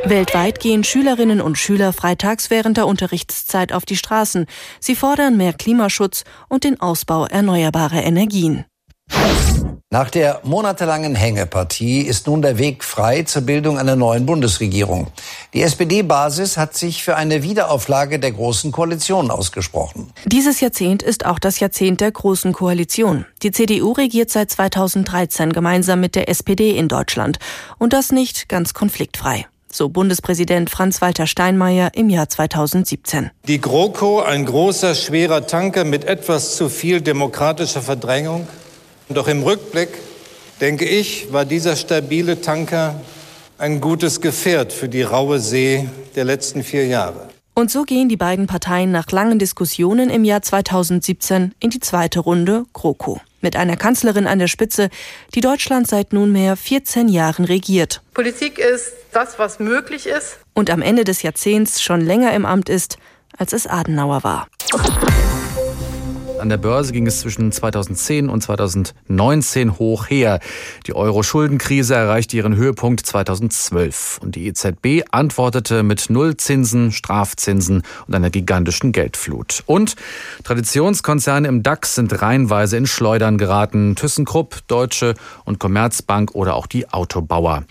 Weltweit 0.08 0.60
gehen 0.60 0.84
Schülerinnen 0.84 1.40
und 1.40 1.58
Schüler 1.58 1.92
freitags 1.92 2.48
während 2.48 2.76
der 2.76 2.86
Unterrichtszeit 2.86 3.72
auf 3.72 3.84
die 3.84 3.96
Straßen. 3.96 4.46
Sie 4.78 4.94
fordern 4.94 5.36
mehr 5.36 5.52
Klimaschutz 5.52 6.24
und 6.48 6.62
den 6.62 6.80
Ausbau 6.80 7.26
erneuerbarer 7.26 8.04
Energien. 8.04 8.64
Nach 9.90 10.10
der 10.10 10.40
monatelangen 10.44 11.14
Hängepartie 11.14 12.02
ist 12.02 12.26
nun 12.26 12.42
der 12.42 12.58
Weg 12.58 12.84
frei 12.84 13.22
zur 13.22 13.42
Bildung 13.42 13.78
einer 13.78 13.96
neuen 13.96 14.26
Bundesregierung. 14.26 15.08
Die 15.54 15.62
SPD-Basis 15.62 16.56
hat 16.56 16.76
sich 16.76 17.02
für 17.02 17.16
eine 17.16 17.42
Wiederauflage 17.42 18.18
der 18.18 18.32
Großen 18.32 18.72
Koalition 18.72 19.30
ausgesprochen. 19.30 20.12
Dieses 20.24 20.60
Jahrzehnt 20.60 21.02
ist 21.02 21.26
auch 21.26 21.38
das 21.38 21.60
Jahrzehnt 21.60 22.00
der 22.00 22.12
Großen 22.12 22.52
Koalition. 22.52 23.26
Die 23.42 23.52
CDU 23.52 23.92
regiert 23.92 24.30
seit 24.30 24.50
2013 24.50 25.52
gemeinsam 25.52 26.00
mit 26.00 26.14
der 26.14 26.28
SPD 26.28 26.76
in 26.76 26.88
Deutschland. 26.88 27.38
Und 27.78 27.92
das 27.92 28.12
nicht 28.12 28.48
ganz 28.48 28.74
konfliktfrei 28.74 29.46
so 29.76 29.88
Bundespräsident 29.88 30.70
Franz-Walter 30.70 31.26
Steinmeier 31.26 31.90
im 31.94 32.08
Jahr 32.08 32.28
2017. 32.28 33.30
Die 33.46 33.60
GroKo, 33.60 34.20
ein 34.22 34.46
großer, 34.46 34.94
schwerer 34.94 35.46
Tanker 35.46 35.84
mit 35.84 36.04
etwas 36.04 36.56
zu 36.56 36.68
viel 36.68 37.00
demokratischer 37.00 37.82
Verdrängung. 37.82 38.48
Doch 39.08 39.28
im 39.28 39.42
Rückblick, 39.42 39.90
denke 40.60 40.86
ich, 40.86 41.32
war 41.32 41.44
dieser 41.44 41.76
stabile 41.76 42.40
Tanker 42.40 43.00
ein 43.58 43.80
gutes 43.80 44.20
Gefährt 44.20 44.72
für 44.72 44.88
die 44.88 45.02
raue 45.02 45.38
See 45.38 45.88
der 46.14 46.24
letzten 46.24 46.62
vier 46.62 46.86
Jahre. 46.86 47.35
Und 47.58 47.70
so 47.70 47.84
gehen 47.84 48.10
die 48.10 48.18
beiden 48.18 48.46
Parteien 48.46 48.92
nach 48.92 49.10
langen 49.10 49.38
Diskussionen 49.38 50.10
im 50.10 50.24
Jahr 50.24 50.42
2017 50.42 51.54
in 51.58 51.70
die 51.70 51.80
zweite 51.80 52.20
Runde 52.20 52.66
GroKo. 52.74 53.22
Mit 53.40 53.56
einer 53.56 53.78
Kanzlerin 53.78 54.26
an 54.26 54.38
der 54.38 54.46
Spitze, 54.46 54.90
die 55.34 55.40
Deutschland 55.40 55.88
seit 55.88 56.12
nunmehr 56.12 56.56
14 56.56 57.08
Jahren 57.08 57.46
regiert. 57.46 58.02
Politik 58.12 58.58
ist 58.58 58.92
das, 59.10 59.38
was 59.38 59.58
möglich 59.58 60.06
ist. 60.06 60.36
Und 60.52 60.68
am 60.68 60.82
Ende 60.82 61.04
des 61.04 61.22
Jahrzehnts 61.22 61.80
schon 61.80 62.02
länger 62.02 62.34
im 62.34 62.44
Amt 62.44 62.68
ist, 62.68 62.98
als 63.38 63.54
es 63.54 63.66
Adenauer 63.66 64.22
war. 64.22 64.48
An 66.46 66.50
der 66.50 66.58
Börse 66.58 66.92
ging 66.92 67.08
es 67.08 67.18
zwischen 67.22 67.50
2010 67.50 68.28
und 68.28 68.40
2019 68.40 69.80
hoch 69.80 70.08
her. 70.08 70.38
Die 70.86 70.94
Euro-Schuldenkrise 70.94 71.96
erreichte 71.96 72.36
ihren 72.36 72.54
Höhepunkt 72.54 73.04
2012 73.04 74.20
und 74.22 74.36
die 74.36 74.46
EZB 74.46 75.02
antwortete 75.10 75.82
mit 75.82 76.08
Nullzinsen, 76.08 76.92
Strafzinsen 76.92 77.82
und 78.06 78.14
einer 78.14 78.30
gigantischen 78.30 78.92
Geldflut. 78.92 79.64
Und 79.66 79.96
Traditionskonzerne 80.44 81.48
im 81.48 81.64
DAX 81.64 81.96
sind 81.96 82.22
reihenweise 82.22 82.76
in 82.76 82.86
Schleudern 82.86 83.38
geraten. 83.38 83.96
ThyssenKrupp, 83.96 84.68
Deutsche 84.68 85.16
und 85.44 85.58
Commerzbank 85.58 86.36
oder 86.36 86.54
auch 86.54 86.68
die 86.68 86.88
Autobauer. 86.90 87.64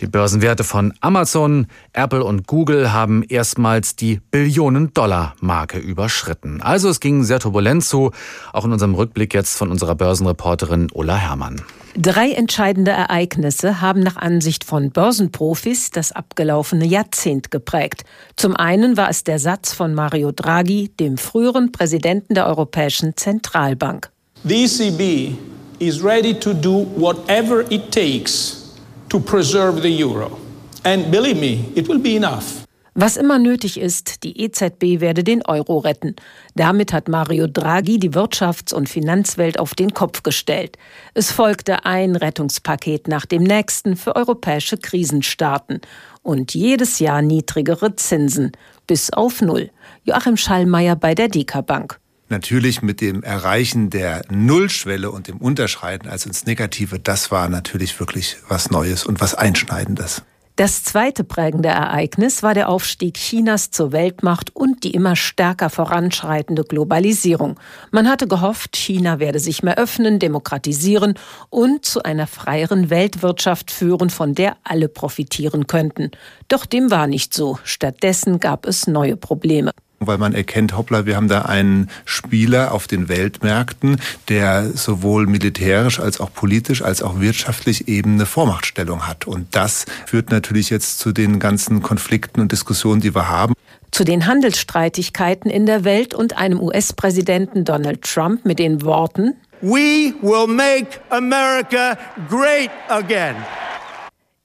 Die 0.00 0.06
Börsenwerte 0.06 0.62
von 0.62 0.94
Amazon, 1.00 1.66
Apple 1.94 2.22
und 2.22 2.46
Google 2.46 2.92
haben 2.92 3.24
erstmals 3.24 3.96
die 3.96 4.20
Billionen-Dollar-Marke 4.30 5.78
überschritten. 5.78 6.62
Also 6.62 6.88
es 6.90 7.00
ging 7.00 7.24
sehr 7.24 7.40
turbulent 7.40 7.82
zu. 7.82 8.12
Auch 8.52 8.64
in 8.64 8.72
unserem 8.72 8.94
Rückblick 8.94 9.34
jetzt 9.34 9.56
von 9.56 9.70
unserer 9.70 9.94
Börsenreporterin 9.94 10.88
Ulla 10.92 11.16
Herrmann. 11.16 11.62
Drei 11.96 12.30
entscheidende 12.30 12.92
Ereignisse 12.92 13.80
haben 13.80 14.00
nach 14.00 14.16
Ansicht 14.16 14.64
von 14.64 14.90
Börsenprofis 14.90 15.90
das 15.90 16.12
abgelaufene 16.12 16.86
Jahrzehnt 16.86 17.50
geprägt. 17.50 18.04
Zum 18.36 18.54
einen 18.54 18.96
war 18.96 19.10
es 19.10 19.24
der 19.24 19.40
Satz 19.40 19.74
von 19.74 19.94
Mario 19.94 20.30
Draghi, 20.30 20.90
dem 21.00 21.18
früheren 21.18 21.72
Präsidenten 21.72 22.34
der 22.34 22.46
Europäischen 22.46 23.16
Zentralbank. 23.16 24.10
The 24.44 24.64
ECB 24.64 25.36
is 25.80 26.02
ready 26.02 26.32
to 26.32 26.52
do 26.54 26.86
whatever 26.96 27.64
it 27.70 27.90
takes 27.90 28.76
to 29.08 29.18
preserve 29.18 29.82
the 29.82 30.04
euro. 30.04 30.38
And 30.84 31.10
believe 31.10 31.40
me, 31.40 31.64
it 31.74 31.88
will 31.88 31.98
be 31.98 32.16
enough. 32.16 32.64
Was 32.94 33.16
immer 33.16 33.38
nötig 33.38 33.78
ist, 33.78 34.24
die 34.24 34.40
EZB 34.40 35.00
werde 35.00 35.22
den 35.22 35.44
Euro 35.46 35.78
retten. 35.78 36.16
Damit 36.56 36.92
hat 36.92 37.08
Mario 37.08 37.46
Draghi 37.46 37.98
die 37.98 38.10
Wirtschafts- 38.10 38.74
und 38.74 38.88
Finanzwelt 38.88 39.60
auf 39.60 39.74
den 39.74 39.94
Kopf 39.94 40.22
gestellt. 40.24 40.76
Es 41.14 41.30
folgte 41.30 41.84
ein 41.84 42.16
Rettungspaket 42.16 43.06
nach 43.06 43.26
dem 43.26 43.44
nächsten 43.44 43.96
für 43.96 44.16
europäische 44.16 44.76
Krisenstaaten 44.76 45.80
und 46.22 46.54
jedes 46.54 46.98
Jahr 46.98 47.22
niedrigere 47.22 47.94
Zinsen 47.94 48.52
bis 48.86 49.12
auf 49.12 49.40
Null. 49.40 49.70
Joachim 50.02 50.36
Schallmeier 50.36 50.96
bei 50.96 51.14
der 51.14 51.28
Deka 51.28 51.60
Bank. 51.60 52.00
Natürlich 52.28 52.82
mit 52.82 53.00
dem 53.00 53.22
Erreichen 53.22 53.90
der 53.90 54.22
Nullschwelle 54.30 55.10
und 55.10 55.28
dem 55.28 55.38
Unterschreiten 55.38 56.08
also 56.08 56.28
ins 56.28 56.46
Negative, 56.46 56.98
das 56.98 57.30
war 57.30 57.48
natürlich 57.48 57.98
wirklich 57.98 58.36
was 58.48 58.70
Neues 58.70 59.04
und 59.04 59.20
was 59.20 59.34
Einschneidendes. 59.34 60.22
Das 60.60 60.84
zweite 60.84 61.24
prägende 61.24 61.70
Ereignis 61.70 62.42
war 62.42 62.52
der 62.52 62.68
Aufstieg 62.68 63.14
Chinas 63.14 63.70
zur 63.70 63.92
Weltmacht 63.92 64.54
und 64.54 64.84
die 64.84 64.90
immer 64.90 65.16
stärker 65.16 65.70
voranschreitende 65.70 66.64
Globalisierung. 66.64 67.58
Man 67.92 68.10
hatte 68.10 68.28
gehofft, 68.28 68.76
China 68.76 69.20
werde 69.20 69.38
sich 69.38 69.62
mehr 69.62 69.78
öffnen, 69.78 70.18
demokratisieren 70.18 71.14
und 71.48 71.86
zu 71.86 72.02
einer 72.02 72.26
freieren 72.26 72.90
Weltwirtschaft 72.90 73.70
führen, 73.70 74.10
von 74.10 74.34
der 74.34 74.58
alle 74.62 74.90
profitieren 74.90 75.66
könnten. 75.66 76.10
Doch 76.48 76.66
dem 76.66 76.90
war 76.90 77.06
nicht 77.06 77.32
so. 77.32 77.58
Stattdessen 77.64 78.38
gab 78.38 78.66
es 78.66 78.86
neue 78.86 79.16
Probleme 79.16 79.70
weil 80.02 80.16
man 80.16 80.32
erkennt, 80.32 80.76
hoppla, 80.76 81.04
wir 81.04 81.16
haben 81.16 81.28
da 81.28 81.42
einen 81.42 81.90
Spieler 82.06 82.72
auf 82.72 82.86
den 82.86 83.10
Weltmärkten, 83.10 84.00
der 84.30 84.70
sowohl 84.70 85.26
militärisch 85.26 86.00
als 86.00 86.20
auch 86.20 86.32
politisch 86.32 86.80
als 86.80 87.02
auch 87.02 87.20
wirtschaftlich 87.20 87.86
eben 87.86 88.14
eine 88.14 88.24
Vormachtstellung 88.24 89.06
hat. 89.06 89.26
Und 89.26 89.54
das 89.54 89.84
führt 90.06 90.30
natürlich 90.30 90.70
jetzt 90.70 91.00
zu 91.00 91.12
den 91.12 91.38
ganzen 91.38 91.82
Konflikten 91.82 92.40
und 92.40 92.50
Diskussionen, 92.50 93.02
die 93.02 93.14
wir 93.14 93.28
haben. 93.28 93.52
Zu 93.90 94.04
den 94.04 94.24
Handelsstreitigkeiten 94.24 95.50
in 95.50 95.66
der 95.66 95.84
Welt 95.84 96.14
und 96.14 96.38
einem 96.38 96.60
US-Präsidenten 96.60 97.66
Donald 97.66 98.00
Trump 98.00 98.46
mit 98.46 98.58
den 98.58 98.82
Worten 98.82 99.34
We 99.60 100.14
will 100.22 100.46
make 100.46 100.98
America 101.10 101.98
great 102.30 102.70
again. 102.88 103.36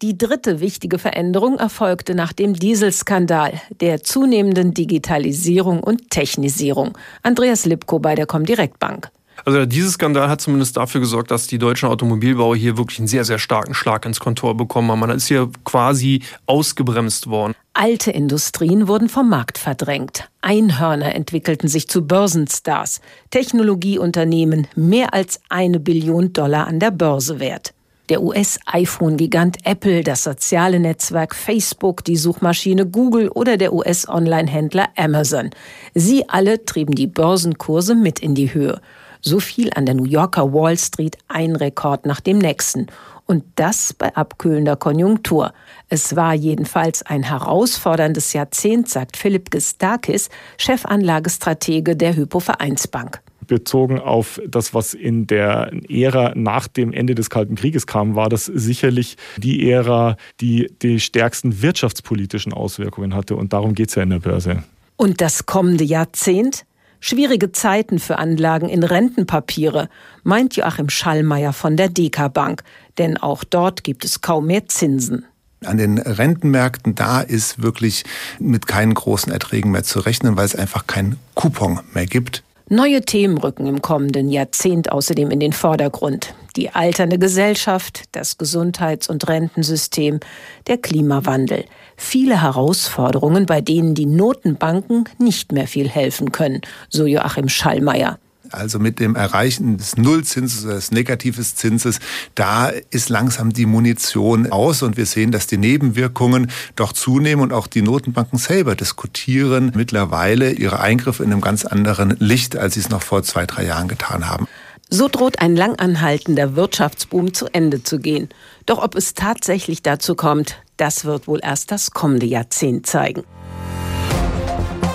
Die 0.02 0.18
dritte 0.18 0.60
wichtige 0.60 1.00
Veränderung 1.00 1.58
erfolgte 1.58 2.16
nach 2.16 2.34
dem 2.34 2.54
Dieselskandal, 2.54 3.62
der 3.80 4.04
zunehmenden 4.04 4.74
Digitalisierung 4.74 5.82
und 5.82 6.10
Technisierung. 6.10 6.98
Andreas 7.24 7.66
Lipko 7.66 8.00
bei 8.00 8.14
der 8.14 8.26
Comdirect 8.26 8.78
Bank. 8.78 9.10
Also 9.46 9.66
dieser 9.66 9.90
Skandal 9.90 10.28
hat 10.28 10.42
zumindest 10.42 10.76
dafür 10.76 11.00
gesorgt, 11.00 11.32
dass 11.32 11.48
die 11.48 11.58
deutschen 11.58 11.88
Automobilbauer 11.88 12.58
hier 12.58 12.78
wirklich 12.78 13.00
einen 13.00 13.08
sehr, 13.08 13.24
sehr 13.24 13.40
starken 13.40 13.74
Schlag 13.74 14.06
ins 14.06 14.20
Kontor 14.20 14.58
bekommen 14.58 14.92
haben. 14.92 15.00
Man 15.00 15.12
ist 15.12 15.28
hier 15.28 15.50
quasi 15.64 16.24
ausgebremst 16.46 17.28
worden. 17.28 17.54
Alte 17.74 18.12
Industrien 18.12 18.90
wurden 18.90 19.08
vom 19.08 19.30
Markt 19.30 19.58
verdrängt. 19.58 20.30
Einhörner 20.42 21.16
entwickelten 21.16 21.70
sich 21.70 21.88
zu 21.88 22.06
Börsenstars. 22.06 23.00
Technologieunternehmen 23.32 24.68
mehr 24.76 25.14
als 25.14 25.40
eine 25.48 25.80
Billion 25.80 26.34
Dollar 26.34 26.68
an 26.68 26.82
der 26.82 26.92
Börse 26.92 27.40
wert 27.40 27.75
der 28.10 28.22
US-iPhone-Gigant 28.22 29.58
Apple, 29.64 30.04
das 30.04 30.24
soziale 30.24 30.80
Netzwerk 30.80 31.36
Facebook, 31.36 32.04
die 32.04 32.18
Suchmaschine 32.18 32.86
Google 32.86 33.30
oder 33.30 33.58
der 33.58 33.74
US-Online-Händler 33.74 34.90
Amazon. 34.96 35.50
Sie 35.94 36.30
alle 36.30 36.66
trieben 36.66 36.96
die 36.96 37.08
Börsenkurse 37.08 37.96
mit 37.96 38.20
in 38.20 38.36
die 38.36 38.54
Höhe. 38.54 38.80
So 39.22 39.40
fiel 39.40 39.72
an 39.74 39.86
der 39.86 39.96
New 39.96 40.06
Yorker 40.06 40.54
Wall 40.54 40.78
Street 40.78 41.18
ein 41.28 41.56
Rekord 41.56 42.06
nach 42.06 42.20
dem 42.20 42.38
nächsten. 42.38 42.88
Und 43.26 43.44
das 43.56 43.92
bei 43.92 44.16
abkühlender 44.16 44.76
Konjunktur. 44.76 45.52
Es 45.90 46.16
war 46.16 46.36
jedenfalls 46.36 47.02
ein 47.02 47.24
herausforderndes 47.24 48.34
Jahrzehnt, 48.34 48.88
sagt 48.88 49.18
Philipp 49.18 49.50
Gestakis, 49.50 50.30
Chefanlagestratege 50.60 51.96
der 51.96 52.16
Hypo 52.16 52.40
Vereinsbank 52.40 53.25
bezogen 53.48 54.00
auf 54.00 54.42
das, 54.48 54.74
was 54.74 54.94
in 54.94 55.28
der 55.28 55.72
Ära 55.90 56.34
nach 56.36 56.68
dem 56.68 56.92
Ende 56.94 57.16
des 57.16 57.30
Kalten 57.30 57.56
Krieges 57.56 57.88
kam, 57.88 58.16
war 58.16 58.30
das 58.30 58.46
sicherlich 58.46 59.18
die 59.38 59.70
Ära, 59.70 60.18
die 60.42 60.72
die 60.82 61.00
stärksten 61.00 61.62
wirtschaftspolitischen 61.62 62.54
Auswirkungen 62.54 63.14
hatte. 63.14 63.36
Und 63.36 63.54
darum 63.54 63.74
geht 63.76 63.90
es 63.90 63.96
ja 63.96 64.04
in 64.04 64.10
der 64.10 64.20
Börse. 64.20 64.64
Und 64.98 65.22
das 65.22 65.46
kommende 65.46 65.84
Jahrzehnt? 65.84 66.66
Schwierige 67.00 67.52
Zeiten 67.52 68.00
für 68.00 68.18
Anlagen 68.18 68.68
in 68.68 68.84
Rentenpapiere, 68.84 69.90
meint 70.24 70.56
Joachim 70.56 70.90
Schallmeier 70.90 71.54
von 71.54 71.78
der 71.78 71.90
Deka 71.90 72.30
Bank. 72.30 72.64
Denn 72.98 73.18
auch 73.18 73.44
dort 73.44 73.84
gibt 73.84 74.06
es 74.06 74.22
kaum 74.22 74.48
mehr 74.48 74.68
Zinsen. 74.68 75.26
An 75.64 75.78
den 75.78 75.98
Rentenmärkten, 75.98 76.96
da 76.96 77.22
ist 77.22 77.62
wirklich 77.62 78.04
mit 78.40 78.68
keinen 78.68 78.94
großen 78.94 79.32
Erträgen 79.32 79.72
mehr 79.72 79.84
zu 79.84 80.00
rechnen, 80.00 80.36
weil 80.36 80.46
es 80.46 80.56
einfach 80.56 80.88
keinen 80.88 81.18
Coupon 81.36 81.80
mehr 81.94 82.06
gibt. 82.06 82.44
Neue 82.70 83.02
Themen 83.02 83.38
rücken 83.38 83.68
im 83.68 83.84
kommenden 83.84 84.28
Jahrzehnt 84.28 84.92
außerdem 84.92 85.30
in 85.30 85.40
den 85.40 85.54
Vordergrund. 85.54 86.34
Die 86.56 86.72
alternde 86.72 87.20
Gesellschaft, 87.20 88.06
das 88.12 88.40
Gesundheits- 88.40 89.08
und 89.08 89.28
Rentensystem, 89.28 90.20
der 90.66 90.80
Klimawandel. 90.80 91.66
Viele 91.96 92.42
Herausforderungen, 92.42 93.46
bei 93.46 93.62
denen 93.62 93.94
die 93.94 94.08
Notenbanken 94.08 95.08
nicht 95.20 95.52
mehr 95.52 95.68
viel 95.68 95.88
helfen 95.88 96.32
können, 96.32 96.62
so 96.90 97.06
Joachim 97.06 97.50
Schallmeier. 97.50 98.18
Also 98.56 98.80
mit 98.80 99.00
dem 99.00 99.16
Erreichen 99.16 99.78
des 99.78 99.98
Nullzinses 99.98 100.66
oder 100.66 100.76
des 100.76 100.92
negatives 100.92 101.56
Zinses, 101.56 102.00
da 102.34 102.70
ist 102.90 103.10
langsam 103.10 103.54
die 103.54 103.66
Munition 103.66 104.52
aus 104.52 104.82
und 104.82 104.98
wir 104.98 105.06
sehen, 105.06 105.32
dass 105.32 105.48
die 105.48 105.58
Nebenwirkungen 105.58 106.50
doch 106.76 106.94
zunehmen 106.94 107.44
und 107.44 107.54
auch 107.54 107.68
die 107.68 107.82
Notenbanken 107.82 108.40
selber 108.40 108.76
diskutieren 108.76 109.72
mittlerweile 109.76 110.52
ihre 110.52 110.80
Eingriffe 110.80 111.24
in 111.24 111.32
einem 111.32 111.42
ganz 111.42 111.66
anderen 111.66 112.16
Licht, 112.20 112.56
als 112.56 112.76
sie 112.76 112.80
es 112.80 112.90
noch 112.90 113.02
vor 113.02 113.24
zwei, 113.24 113.46
drei 113.46 113.66
Jahren 113.66 113.88
getan 113.88 114.28
haben. 114.28 114.48
So 114.90 115.08
droht 115.08 115.40
ein 115.40 115.56
langanhaltender 115.56 116.56
Wirtschaftsboom 116.56 117.34
zu 117.34 117.48
Ende 117.48 117.84
zu 117.84 118.00
gehen. 118.00 118.30
Doch 118.66 118.82
ob 118.82 118.96
es 118.96 119.14
tatsächlich 119.14 119.82
dazu 119.82 120.16
kommt, 120.16 120.58
das 120.78 121.06
wird 121.06 121.28
wohl 121.28 121.40
erst 121.42 121.72
das 121.72 121.92
kommende 121.92 122.26
Jahrzehnt 122.26 122.86
zeigen. 122.86 123.24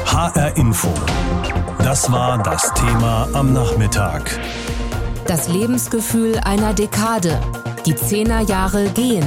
HR 0.06 0.56
Info. 0.56 0.92
Das 1.84 2.12
war 2.12 2.42
das 2.42 2.72
Thema 2.74 3.28
am 3.32 3.54
Nachmittag. 3.54 4.38
Das 5.26 5.48
Lebensgefühl 5.48 6.38
einer 6.44 6.74
Dekade. 6.74 7.40
Die 7.86 7.96
Zehnerjahre 7.96 8.90
gehen. 8.90 9.24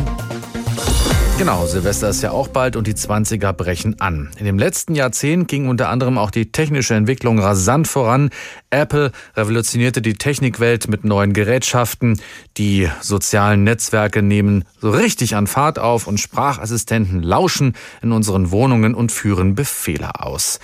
Genau, 1.39 1.65
Silvester 1.65 2.09
ist 2.09 2.21
ja 2.21 2.29
auch 2.29 2.47
bald 2.47 2.75
und 2.75 2.85
die 2.85 2.93
20er 2.93 3.53
brechen 3.53 3.99
an. 3.99 4.29
In 4.37 4.45
dem 4.45 4.59
letzten 4.59 4.93
Jahrzehnt 4.93 5.47
ging 5.47 5.67
unter 5.67 5.89
anderem 5.89 6.19
auch 6.19 6.29
die 6.29 6.51
technische 6.51 6.93
Entwicklung 6.93 7.39
rasant 7.39 7.87
voran. 7.87 8.29
Apple 8.69 9.11
revolutionierte 9.35 10.03
die 10.03 10.13
Technikwelt 10.13 10.87
mit 10.87 11.03
neuen 11.03 11.33
Gerätschaften. 11.33 12.21
Die 12.57 12.87
sozialen 13.01 13.63
Netzwerke 13.63 14.21
nehmen 14.21 14.63
so 14.79 14.91
richtig 14.91 15.35
an 15.35 15.47
Fahrt 15.47 15.79
auf 15.79 16.05
und 16.05 16.19
Sprachassistenten 16.19 17.23
lauschen 17.23 17.73
in 18.03 18.11
unseren 18.11 18.51
Wohnungen 18.51 18.93
und 18.93 19.11
führen 19.11 19.55
Befehle 19.55 20.21
aus. 20.21 20.59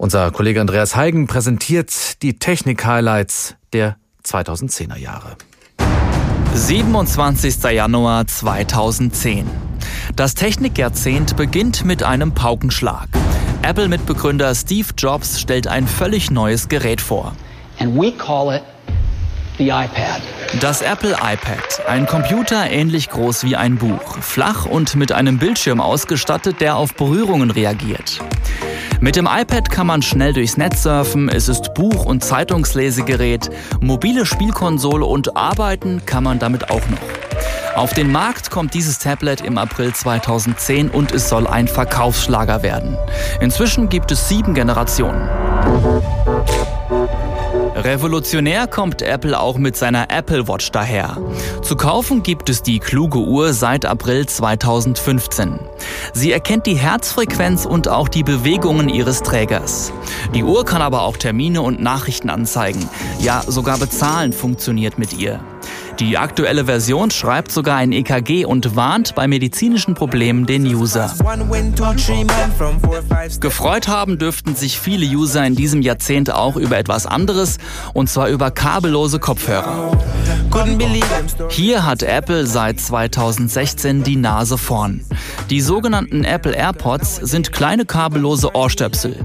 Unser 0.00 0.30
Kollege 0.30 0.60
Andreas 0.60 0.94
Heigen 0.94 1.26
präsentiert 1.26 2.22
die 2.22 2.38
Technik-Highlights 2.38 3.56
der 3.72 3.96
2010er 4.24 4.96
Jahre. 4.96 5.36
27. 6.54 7.64
Januar 7.64 8.28
2010. 8.28 9.50
Das 10.14 10.34
Technikjahrzehnt 10.34 11.36
beginnt 11.36 11.84
mit 11.84 12.04
einem 12.04 12.32
Paukenschlag. 12.32 13.08
Apple-Mitbegründer 13.62 14.54
Steve 14.54 14.86
Jobs 14.96 15.40
stellt 15.40 15.66
ein 15.66 15.88
völlig 15.88 16.30
neues 16.30 16.68
Gerät 16.68 17.00
vor. 17.00 17.34
And 17.80 18.00
we 18.00 18.12
call 18.12 18.54
it. 18.54 18.62
Das 20.60 20.82
Apple 20.82 21.12
iPad, 21.12 21.86
ein 21.88 22.06
Computer 22.06 22.70
ähnlich 22.70 23.08
groß 23.10 23.42
wie 23.44 23.56
ein 23.56 23.76
Buch, 23.76 24.18
flach 24.20 24.66
und 24.66 24.94
mit 24.94 25.10
einem 25.10 25.38
Bildschirm 25.38 25.80
ausgestattet, 25.80 26.60
der 26.60 26.76
auf 26.76 26.94
Berührungen 26.94 27.50
reagiert. 27.50 28.20
Mit 29.00 29.16
dem 29.16 29.26
iPad 29.26 29.68
kann 29.68 29.88
man 29.88 30.02
schnell 30.02 30.32
durchs 30.32 30.56
Netz 30.56 30.84
surfen, 30.84 31.28
es 31.28 31.48
ist 31.48 31.74
Buch- 31.74 32.04
und 32.04 32.22
Zeitungslesegerät, 32.22 33.50
mobile 33.80 34.26
Spielkonsole 34.26 35.04
und 35.04 35.36
arbeiten 35.36 36.02
kann 36.06 36.22
man 36.22 36.38
damit 36.38 36.70
auch 36.70 36.88
noch. 36.88 37.76
Auf 37.76 37.92
den 37.94 38.10
Markt 38.10 38.50
kommt 38.50 38.74
dieses 38.74 38.98
Tablet 38.98 39.40
im 39.40 39.58
April 39.58 39.92
2010 39.92 40.88
und 40.90 41.12
es 41.12 41.28
soll 41.28 41.46
ein 41.46 41.68
Verkaufsschlager 41.68 42.62
werden. 42.62 42.96
Inzwischen 43.40 43.88
gibt 43.88 44.10
es 44.12 44.28
sieben 44.28 44.54
Generationen. 44.54 45.28
Revolutionär 47.84 48.66
kommt 48.66 49.02
Apple 49.02 49.38
auch 49.38 49.56
mit 49.56 49.76
seiner 49.76 50.10
Apple 50.10 50.48
Watch 50.48 50.72
daher. 50.72 51.16
Zu 51.62 51.76
kaufen 51.76 52.24
gibt 52.24 52.50
es 52.50 52.62
die 52.62 52.80
kluge 52.80 53.18
Uhr 53.18 53.52
seit 53.52 53.86
April 53.86 54.26
2015. 54.26 55.60
Sie 56.12 56.32
erkennt 56.32 56.66
die 56.66 56.74
Herzfrequenz 56.74 57.66
und 57.66 57.86
auch 57.86 58.08
die 58.08 58.24
Bewegungen 58.24 58.88
ihres 58.88 59.22
Trägers. 59.22 59.92
Die 60.34 60.42
Uhr 60.42 60.64
kann 60.64 60.82
aber 60.82 61.02
auch 61.02 61.16
Termine 61.16 61.62
und 61.62 61.80
Nachrichten 61.80 62.30
anzeigen. 62.30 62.88
Ja, 63.20 63.42
sogar 63.46 63.78
bezahlen 63.78 64.32
funktioniert 64.32 64.98
mit 64.98 65.16
ihr. 65.16 65.40
Die 66.00 66.16
aktuelle 66.16 66.66
Version 66.66 67.10
schreibt 67.10 67.50
sogar 67.50 67.76
ein 67.76 67.90
EKG 67.90 68.44
und 68.44 68.76
warnt 68.76 69.16
bei 69.16 69.26
medizinischen 69.26 69.94
Problemen 69.94 70.46
den 70.46 70.64
User. 70.64 71.12
Gefreut 73.40 73.88
haben 73.88 74.18
dürften 74.18 74.54
sich 74.54 74.78
viele 74.78 75.06
User 75.06 75.44
in 75.44 75.56
diesem 75.56 75.82
Jahrzehnt 75.82 76.32
auch 76.32 76.56
über 76.56 76.78
etwas 76.78 77.06
anderes, 77.06 77.58
und 77.94 78.08
zwar 78.08 78.28
über 78.28 78.52
kabellose 78.52 79.18
Kopfhörer. 79.18 79.98
Hier 81.50 81.84
hat 81.84 82.02
Apple 82.02 82.46
seit 82.46 82.80
2016 82.80 84.04
die 84.04 84.16
Nase 84.16 84.56
vorn. 84.56 85.04
Die 85.50 85.60
sogenannten 85.60 86.24
Apple 86.24 86.52
AirPods 86.54 87.16
sind 87.16 87.52
kleine 87.52 87.84
kabellose 87.84 88.54
Ohrstöpsel. 88.54 89.16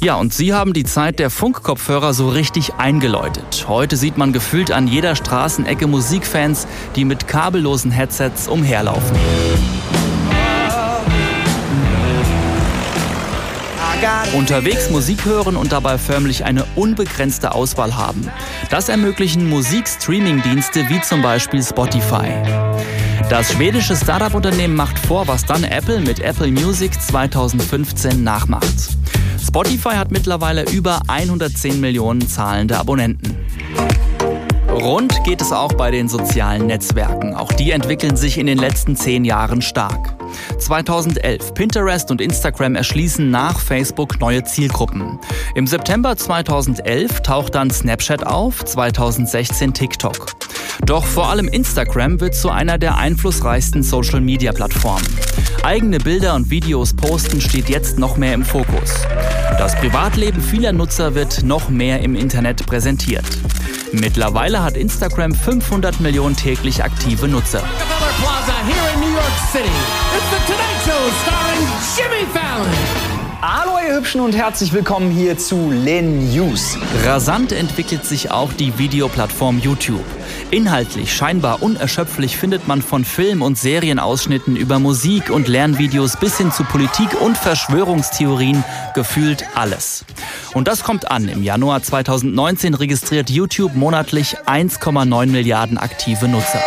Ja, 0.00 0.16
und 0.16 0.34
sie 0.34 0.52
haben 0.52 0.72
die 0.72 0.84
Zeit 0.84 1.18
der 1.18 1.30
Funkkopfhörer 1.30 2.14
so 2.14 2.28
richtig 2.28 2.74
eingeläutet. 2.74 3.66
Heute 3.68 3.96
sieht 3.96 4.16
man 4.18 4.32
gefühlt 4.32 4.72
an 4.72 4.88
jeder 4.88 5.14
Straßenecke 5.14 5.86
Musikfans, 6.16 6.66
die 6.94 7.04
mit 7.04 7.28
kabellosen 7.28 7.90
Headsets 7.90 8.48
umherlaufen. 8.48 9.14
Unterwegs 14.32 14.88
Musik 14.88 15.26
hören 15.26 15.56
und 15.56 15.72
dabei 15.72 15.98
förmlich 15.98 16.46
eine 16.46 16.64
unbegrenzte 16.74 17.52
Auswahl 17.52 17.96
haben. 17.96 18.30
Das 18.70 18.88
ermöglichen 18.88 19.46
Musikstreaming-Dienste 19.50 20.88
wie 20.88 21.02
zum 21.02 21.20
Beispiel 21.20 21.62
Spotify. 21.62 22.30
Das 23.28 23.52
schwedische 23.52 23.94
Startup-Unternehmen 23.94 24.74
macht 24.74 24.98
vor, 24.98 25.28
was 25.28 25.44
dann 25.44 25.64
Apple 25.64 26.00
mit 26.00 26.20
Apple 26.20 26.50
Music 26.50 26.98
2015 26.98 28.24
nachmacht. 28.24 28.96
Spotify 29.46 29.96
hat 29.96 30.10
mittlerweile 30.10 30.64
über 30.70 31.02
110 31.08 31.78
Millionen 31.78 32.26
zahlende 32.26 32.78
Abonnenten. 32.78 33.36
Rund 34.76 35.24
geht 35.24 35.40
es 35.40 35.52
auch 35.52 35.72
bei 35.72 35.90
den 35.90 36.06
sozialen 36.06 36.66
Netzwerken. 36.66 37.34
Auch 37.34 37.50
die 37.50 37.70
entwickeln 37.70 38.14
sich 38.14 38.36
in 38.36 38.46
den 38.46 38.58
letzten 38.58 38.94
zehn 38.94 39.24
Jahren 39.24 39.62
stark. 39.62 40.14
2011 40.58 41.54
Pinterest 41.54 42.10
und 42.10 42.20
Instagram 42.20 42.74
erschließen 42.74 43.30
nach 43.30 43.58
Facebook 43.58 44.20
neue 44.20 44.44
Zielgruppen. 44.44 45.18
Im 45.54 45.66
September 45.66 46.14
2011 46.14 47.22
taucht 47.22 47.54
dann 47.54 47.70
Snapchat 47.70 48.26
auf, 48.26 48.66
2016 48.66 49.72
TikTok. 49.72 50.32
Doch 50.84 51.06
vor 51.06 51.30
allem 51.30 51.48
Instagram 51.48 52.20
wird 52.20 52.34
zu 52.34 52.50
einer 52.50 52.76
der 52.76 52.98
einflussreichsten 52.98 53.82
Social-Media-Plattformen. 53.82 55.06
Eigene 55.62 55.98
Bilder 55.98 56.34
und 56.34 56.50
Videos 56.50 56.94
posten 56.94 57.40
steht 57.40 57.70
jetzt 57.70 57.98
noch 57.98 58.18
mehr 58.18 58.34
im 58.34 58.44
Fokus. 58.44 58.92
Das 59.58 59.74
Privatleben 59.76 60.42
vieler 60.42 60.72
Nutzer 60.72 61.14
wird 61.14 61.42
noch 61.42 61.70
mehr 61.70 62.02
im 62.02 62.14
Internet 62.14 62.66
präsentiert. 62.66 63.24
Mittlerweile 63.92 64.62
hat 64.62 64.76
Instagram 64.76 65.34
500 65.34 66.00
Millionen 66.00 66.36
täglich 66.36 66.82
aktive 66.82 67.28
Nutzer. 67.28 67.62
Hallo 73.42 73.72
ihr 73.86 73.94
Hübschen 73.94 74.22
und 74.22 74.34
herzlich 74.34 74.72
willkommen 74.72 75.10
hier 75.10 75.36
zu 75.36 75.70
Len 75.70 76.32
News. 76.32 76.78
Rasant 77.04 77.52
entwickelt 77.52 78.04
sich 78.04 78.30
auch 78.30 78.52
die 78.54 78.78
Videoplattform 78.78 79.58
YouTube. 79.58 80.04
Inhaltlich 80.50 81.14
scheinbar 81.14 81.62
unerschöpflich 81.62 82.38
findet 82.38 82.66
man 82.66 82.80
von 82.80 83.04
Film- 83.04 83.42
und 83.42 83.58
Serienausschnitten 83.58 84.56
über 84.56 84.78
Musik 84.78 85.28
und 85.28 85.48
Lernvideos 85.48 86.16
bis 86.16 86.38
hin 86.38 86.50
zu 86.50 86.64
Politik 86.64 87.20
und 87.20 87.36
Verschwörungstheorien 87.36 88.64
gefühlt 88.94 89.44
alles. 89.54 90.06
Und 90.54 90.66
das 90.66 90.82
kommt 90.82 91.10
an. 91.10 91.28
Im 91.28 91.42
Januar 91.42 91.82
2019 91.82 92.72
registriert 92.72 93.28
YouTube 93.28 93.74
monatlich 93.74 94.38
1,9 94.46 95.26
Milliarden 95.26 95.76
aktive 95.76 96.26
Nutzer. 96.26 96.62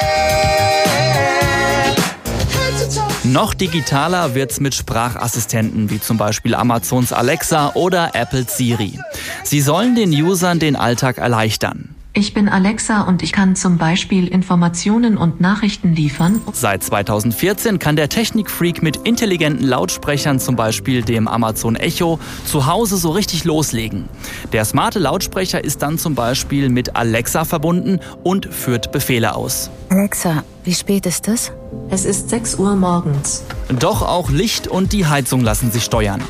Noch 3.32 3.54
digitaler 3.54 4.34
wird's 4.34 4.60
mit 4.60 4.74
Sprachassistenten 4.74 5.92
wie 5.92 6.00
zum 6.00 6.18
Beispiel 6.18 6.56
Amazons 6.56 7.14
Alexa 7.14 7.74
oder 7.76 8.16
Apple 8.16 8.46
Siri. 8.48 9.00
Sie 9.44 9.62
sollen 9.62 9.94
den 9.94 10.10
Usern 10.10 10.58
den 10.58 10.76
Alltag 10.76 11.20
erleichtern. 11.20 11.94
Ich 12.14 12.34
bin 12.34 12.50
Alexa 12.50 13.02
und 13.02 13.22
ich 13.22 13.32
kann 13.32 13.56
zum 13.56 13.78
Beispiel 13.78 14.28
Informationen 14.28 15.16
und 15.16 15.42
Nachrichten 15.42 15.94
liefern. 15.94 16.42
Seit 16.54 16.84
2014 16.84 17.78
kann 17.78 17.96
der 17.96 18.10
Technikfreak 18.10 18.82
mit 18.82 18.98
intelligenten 18.98 19.68
Lautsprechern, 19.68 20.40
zum 20.40 20.56
Beispiel 20.56 21.04
dem 21.04 21.28
Amazon 21.28 21.76
Echo, 21.76 22.20
zu 22.46 22.66
Hause 22.66 22.98
so 22.98 23.12
richtig 23.12 23.44
loslegen. 23.44 24.10
Der 24.54 24.66
smarte 24.66 24.98
Lautsprecher 24.98 25.64
ist 25.64 25.84
dann 25.84 26.00
zum 26.00 26.16
Beispiel 26.16 26.70
mit 26.70 26.96
Alexa 26.96 27.46
verbunden 27.46 28.00
und 28.24 28.52
führt 28.52 28.92
Befehle 28.92 29.36
aus. 29.36 29.70
Alexa, 29.90 30.44
wie 30.64 30.74
spät 30.74 31.06
ist 31.06 31.28
es? 31.28 31.52
Es 31.90 32.06
ist 32.06 32.30
6 32.30 32.56
Uhr 32.56 32.76
morgens. 32.76 33.44
Doch 33.80 34.02
auch 34.02 34.30
Licht 34.30 34.68
und 34.68 34.94
die 34.94 35.08
Heizung 35.08 35.42
lassen 35.42 35.72
sich 35.72 35.84
steuern. 35.84 36.22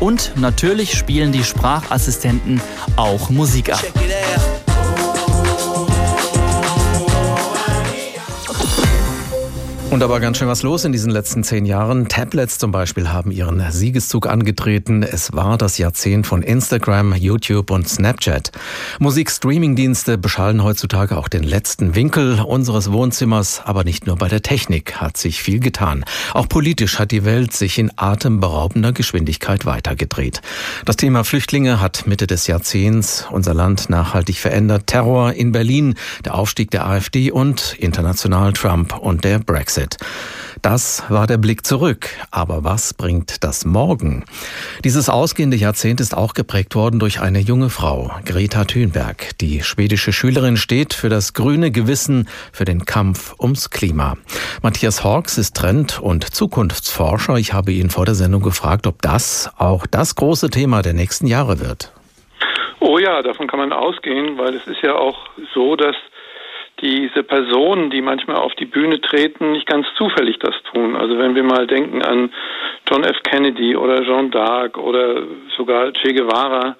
Und 0.00 0.32
natürlich 0.36 0.94
spielen 0.96 1.32
die 1.32 1.44
Sprachassistenten 1.44 2.60
auch 2.96 3.30
Musik 3.30 3.72
ab. 3.72 3.82
Und 9.92 10.02
aber 10.02 10.20
ganz 10.20 10.38
schön 10.38 10.48
was 10.48 10.62
los 10.62 10.86
in 10.86 10.92
diesen 10.92 11.10
letzten 11.10 11.44
zehn 11.44 11.66
Jahren. 11.66 12.08
Tablets 12.08 12.56
zum 12.56 12.72
Beispiel 12.72 13.10
haben 13.10 13.30
ihren 13.30 13.62
Siegeszug 13.70 14.26
angetreten. 14.26 15.02
Es 15.02 15.34
war 15.34 15.58
das 15.58 15.76
Jahrzehnt 15.76 16.26
von 16.26 16.42
Instagram, 16.42 17.14
YouTube 17.14 17.70
und 17.70 17.86
Snapchat. 17.86 18.52
Musikstreamingdienste 19.00 20.16
beschallen 20.16 20.64
heutzutage 20.64 21.18
auch 21.18 21.28
den 21.28 21.42
letzten 21.42 21.94
Winkel 21.94 22.40
unseres 22.40 22.90
Wohnzimmers. 22.90 23.60
Aber 23.66 23.84
nicht 23.84 24.06
nur 24.06 24.16
bei 24.16 24.28
der 24.28 24.40
Technik 24.40 24.94
hat 24.94 25.18
sich 25.18 25.42
viel 25.42 25.60
getan. 25.60 26.06
Auch 26.32 26.48
politisch 26.48 26.98
hat 26.98 27.10
die 27.10 27.26
Welt 27.26 27.52
sich 27.52 27.78
in 27.78 27.92
atemberaubender 27.94 28.92
Geschwindigkeit 28.92 29.66
weitergedreht. 29.66 30.40
Das 30.86 30.96
Thema 30.96 31.22
Flüchtlinge 31.22 31.82
hat 31.82 32.06
Mitte 32.06 32.26
des 32.26 32.46
Jahrzehnts 32.46 33.26
unser 33.30 33.52
Land 33.52 33.90
nachhaltig 33.90 34.38
verändert. 34.38 34.86
Terror 34.86 35.34
in 35.34 35.52
Berlin, 35.52 35.96
der 36.24 36.34
Aufstieg 36.34 36.70
der 36.70 36.86
AfD 36.86 37.30
und 37.30 37.76
international 37.78 38.54
Trump 38.54 38.96
und 38.96 39.24
der 39.24 39.38
Brexit. 39.38 39.81
Brexit. 39.82 39.96
Das 40.60 41.04
war 41.08 41.26
der 41.26 41.38
Blick 41.38 41.66
zurück. 41.66 42.08
Aber 42.30 42.64
was 42.64 42.94
bringt 42.94 43.42
das 43.42 43.64
morgen? 43.64 44.24
Dieses 44.84 45.08
ausgehende 45.08 45.56
Jahrzehnt 45.56 46.00
ist 46.00 46.16
auch 46.16 46.34
geprägt 46.34 46.74
worden 46.74 47.00
durch 47.00 47.20
eine 47.20 47.40
junge 47.40 47.70
Frau, 47.70 48.10
Greta 48.24 48.64
Thunberg. 48.64 49.36
Die 49.40 49.62
schwedische 49.62 50.12
Schülerin 50.12 50.56
steht 50.56 50.94
für 50.94 51.08
das 51.08 51.32
grüne 51.34 51.70
Gewissen, 51.70 52.28
für 52.52 52.64
den 52.64 52.84
Kampf 52.84 53.34
ums 53.40 53.70
Klima. 53.70 54.16
Matthias 54.62 55.02
Hawks 55.02 55.38
ist 55.38 55.56
Trend- 55.56 56.00
und 56.00 56.24
Zukunftsforscher. 56.24 57.36
Ich 57.36 57.52
habe 57.52 57.72
ihn 57.72 57.90
vor 57.90 58.06
der 58.06 58.14
Sendung 58.14 58.42
gefragt, 58.42 58.86
ob 58.86 59.02
das 59.02 59.50
auch 59.58 59.86
das 59.86 60.14
große 60.14 60.50
Thema 60.50 60.82
der 60.82 60.92
nächsten 60.92 61.26
Jahre 61.26 61.60
wird. 61.60 61.92
Oh 62.80 62.98
ja, 62.98 63.22
davon 63.22 63.46
kann 63.46 63.60
man 63.60 63.72
ausgehen, 63.72 64.38
weil 64.38 64.54
es 64.54 64.66
ist 64.66 64.82
ja 64.82 64.94
auch 64.94 65.16
so, 65.54 65.76
dass 65.76 65.96
diese 66.82 67.22
Personen, 67.22 67.90
die 67.90 68.02
manchmal 68.02 68.36
auf 68.36 68.54
die 68.56 68.66
Bühne 68.66 69.00
treten, 69.00 69.52
nicht 69.52 69.66
ganz 69.66 69.86
zufällig 69.96 70.38
das 70.40 70.54
tun. 70.72 70.96
Also 70.96 71.18
wenn 71.18 71.34
wir 71.34 71.44
mal 71.44 71.66
denken 71.66 72.02
an 72.02 72.32
John 72.90 73.04
F. 73.04 73.22
Kennedy 73.22 73.76
oder 73.76 74.02
Jean 74.04 74.30
d'Arc 74.30 74.76
oder 74.76 75.22
sogar 75.56 75.92
Che 75.92 76.12
Guevara, 76.12 76.76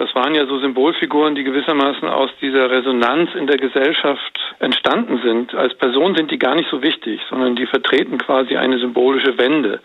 das 0.00 0.14
waren 0.14 0.34
ja 0.34 0.46
so 0.46 0.58
Symbolfiguren, 0.60 1.34
die 1.34 1.44
gewissermaßen 1.44 2.08
aus 2.08 2.30
dieser 2.40 2.70
Resonanz 2.70 3.34
in 3.34 3.46
der 3.46 3.58
Gesellschaft 3.58 4.40
entstanden 4.58 5.20
sind. 5.22 5.54
Als 5.54 5.74
Person 5.74 6.14
sind 6.14 6.30
die 6.30 6.38
gar 6.38 6.54
nicht 6.54 6.70
so 6.70 6.82
wichtig, 6.82 7.20
sondern 7.28 7.54
die 7.54 7.66
vertreten 7.66 8.16
quasi 8.16 8.56
eine 8.56 8.78
symbolische 8.78 9.36
Wende. 9.36 9.80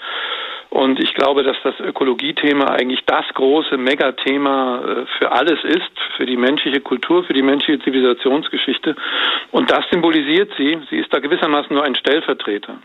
Und 0.70 1.00
ich 1.00 1.14
glaube, 1.14 1.44
dass 1.44 1.56
das 1.64 1.80
Ökologiethema 1.80 2.66
eigentlich 2.66 3.02
das 3.06 3.26
große 3.34 3.78
Megathema 3.78 4.82
äh, 4.82 5.06
für 5.18 5.32
alles 5.32 5.64
ist, 5.64 5.92
für 6.18 6.26
die 6.26 6.38
menschliche 6.38 6.82
Kultur, 6.82 7.24
für 7.24 7.34
die 7.34 7.42
menschliche 7.42 7.82
Zivilisationsgeschichte. 7.84 8.96
Und 9.52 9.72
das 9.72 9.86
symbolisiert 9.92 10.52
sie. 10.58 10.78
Sie 10.90 10.98
ist 10.98 11.14
da 11.14 11.20
gewissermaßen 11.20 11.74
nur 11.74 11.84
ein 11.84 11.96
Stellvertreter. 11.96 12.78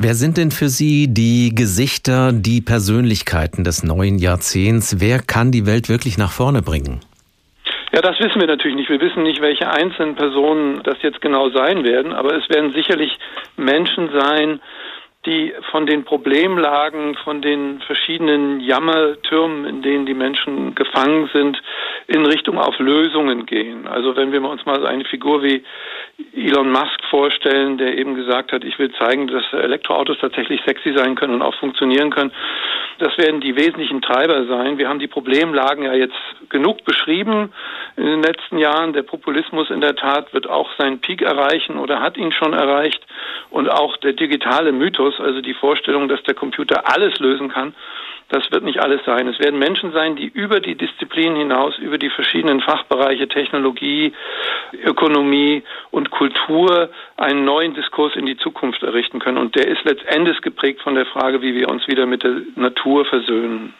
Wer 0.00 0.14
sind 0.14 0.36
denn 0.36 0.52
für 0.52 0.68
Sie 0.68 1.12
die 1.12 1.52
Gesichter, 1.52 2.30
die 2.32 2.60
Persönlichkeiten 2.60 3.64
des 3.64 3.82
neuen 3.82 4.18
Jahrzehnts? 4.18 5.00
Wer 5.00 5.18
kann 5.18 5.50
die 5.50 5.66
Welt 5.66 5.88
wirklich 5.88 6.18
nach 6.18 6.30
vorne 6.30 6.62
bringen? 6.62 7.00
Ja, 7.92 8.00
das 8.00 8.20
wissen 8.20 8.40
wir 8.40 8.46
natürlich 8.46 8.76
nicht. 8.76 8.90
Wir 8.90 9.00
wissen 9.00 9.24
nicht, 9.24 9.40
welche 9.40 9.68
einzelnen 9.68 10.14
Personen 10.14 10.82
das 10.84 10.98
jetzt 11.02 11.20
genau 11.20 11.50
sein 11.50 11.82
werden, 11.82 12.12
aber 12.12 12.36
es 12.36 12.48
werden 12.48 12.72
sicherlich 12.72 13.10
Menschen 13.56 14.10
sein, 14.12 14.60
die 15.26 15.52
von 15.70 15.86
den 15.86 16.04
Problemlagen, 16.04 17.16
von 17.16 17.42
den 17.42 17.80
verschiedenen 17.80 18.60
Jammertürmen, 18.60 19.64
in 19.64 19.82
denen 19.82 20.06
die 20.06 20.14
Menschen 20.14 20.74
gefangen 20.74 21.28
sind, 21.32 21.60
in 22.06 22.24
Richtung 22.24 22.58
auf 22.58 22.78
Lösungen 22.78 23.44
gehen. 23.44 23.86
Also 23.86 24.16
wenn 24.16 24.32
wir 24.32 24.42
uns 24.42 24.64
mal 24.64 24.86
eine 24.86 25.04
Figur 25.04 25.42
wie 25.42 25.64
Elon 26.34 26.70
Musk 26.70 27.02
vorstellen, 27.10 27.78
der 27.78 27.98
eben 27.98 28.14
gesagt 28.14 28.52
hat, 28.52 28.64
ich 28.64 28.78
will 28.78 28.92
zeigen, 28.92 29.26
dass 29.26 29.44
Elektroautos 29.52 30.18
tatsächlich 30.20 30.60
sexy 30.64 30.92
sein 30.96 31.14
können 31.16 31.34
und 31.34 31.42
auch 31.42 31.54
funktionieren 31.56 32.10
können. 32.10 32.32
Das 32.98 33.16
werden 33.18 33.40
die 33.40 33.56
wesentlichen 33.56 34.02
Treiber 34.02 34.46
sein. 34.46 34.78
Wir 34.78 34.88
haben 34.88 34.98
die 34.98 35.06
Problemlagen 35.06 35.84
ja 35.84 35.94
jetzt 35.94 36.16
genug 36.48 36.84
beschrieben. 36.84 37.52
in 37.96 38.04
den 38.04 38.22
letzten 38.22 38.58
Jahren. 38.58 38.92
Der 38.92 39.02
Populismus 39.02 39.70
in 39.70 39.80
der 39.80 39.96
Tat 39.96 40.32
wird 40.32 40.48
auch 40.48 40.70
seinen 40.78 41.00
Peak 41.00 41.22
erreichen 41.22 41.78
oder 41.78 42.00
hat 42.00 42.16
ihn 42.16 42.32
schon 42.32 42.52
erreicht. 42.52 43.04
Und 43.50 43.68
auch 43.68 43.96
der 43.98 44.12
digitale 44.12 44.72
Mythos, 44.72 45.07
also 45.18 45.40
die 45.40 45.54
Vorstellung, 45.54 46.08
dass 46.08 46.22
der 46.24 46.34
Computer 46.34 46.88
alles 46.92 47.18
lösen 47.18 47.48
kann, 47.48 47.74
das 48.28 48.50
wird 48.52 48.62
nicht 48.62 48.80
alles 48.80 49.00
sein. 49.06 49.26
Es 49.26 49.38
werden 49.38 49.58
Menschen 49.58 49.92
sein, 49.92 50.16
die 50.16 50.26
über 50.26 50.60
die 50.60 50.74
Disziplinen 50.74 51.36
hinaus, 51.36 51.78
über 51.78 51.96
die 51.96 52.10
verschiedenen 52.10 52.60
Fachbereiche 52.60 53.26
Technologie, 53.28 54.12
Ökonomie 54.84 55.62
und 55.90 56.10
Kultur 56.10 56.90
einen 57.16 57.44
neuen 57.44 57.74
Diskurs 57.74 58.16
in 58.16 58.26
die 58.26 58.36
Zukunft 58.36 58.82
errichten 58.82 59.18
können. 59.18 59.38
Und 59.38 59.54
der 59.54 59.66
ist 59.66 59.82
letztendlich 59.84 60.42
geprägt 60.42 60.82
von 60.82 60.94
der 60.94 61.06
Frage, 61.06 61.40
wie 61.40 61.54
wir 61.54 61.68
uns 61.70 61.88
wieder 61.88 62.04
mit 62.04 62.22
der 62.22 62.42
Natur 62.56 63.06
versöhnen. 63.06 63.72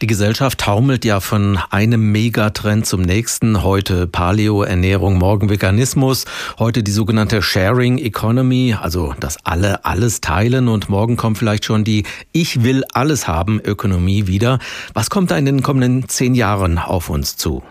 Die 0.00 0.06
Gesellschaft 0.06 0.60
taumelt 0.60 1.04
ja 1.04 1.20
von 1.20 1.58
einem 1.70 2.10
Megatrend 2.12 2.86
zum 2.86 3.02
nächsten. 3.02 3.62
Heute 3.62 4.06
Paleo-Ernährung, 4.06 5.18
morgen 5.18 5.50
Veganismus, 5.50 6.24
heute 6.58 6.82
die 6.82 6.90
sogenannte 6.90 7.42
Sharing 7.42 7.98
Economy, 7.98 8.76
also 8.80 9.14
das 9.20 9.36
alle 9.44 9.84
alles 9.84 10.20
teilen 10.20 10.68
und 10.68 10.88
morgen 10.88 11.16
kommt 11.16 11.38
vielleicht 11.38 11.64
schon 11.64 11.84
die 11.84 12.04
Ich 12.32 12.62
will 12.62 12.84
alles 12.94 13.28
haben 13.28 13.60
Ökonomie 13.60 14.26
wieder. 14.26 14.58
Was 14.94 15.10
kommt 15.10 15.30
da 15.30 15.36
in 15.36 15.44
den 15.44 15.62
kommenden 15.62 16.08
zehn 16.08 16.34
Jahren 16.34 16.78
auf 16.78 17.10
uns 17.10 17.36
zu? 17.36 17.62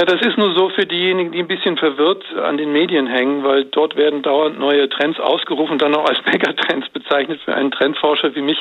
Ja, 0.00 0.06
das 0.06 0.22
ist 0.22 0.38
nur 0.38 0.54
so 0.54 0.70
für 0.70 0.86
diejenigen, 0.86 1.30
die 1.30 1.40
ein 1.40 1.46
bisschen 1.46 1.76
verwirrt 1.76 2.24
an 2.34 2.56
den 2.56 2.72
Medien 2.72 3.06
hängen, 3.06 3.44
weil 3.44 3.66
dort 3.66 3.96
werden 3.96 4.22
dauernd 4.22 4.58
neue 4.58 4.88
Trends 4.88 5.20
ausgerufen, 5.20 5.76
dann 5.76 5.94
auch 5.94 6.08
als 6.08 6.24
Megatrends 6.24 6.88
bezeichnet. 6.88 7.38
Für 7.44 7.54
einen 7.54 7.70
Trendforscher 7.70 8.34
wie 8.34 8.40
mich 8.40 8.56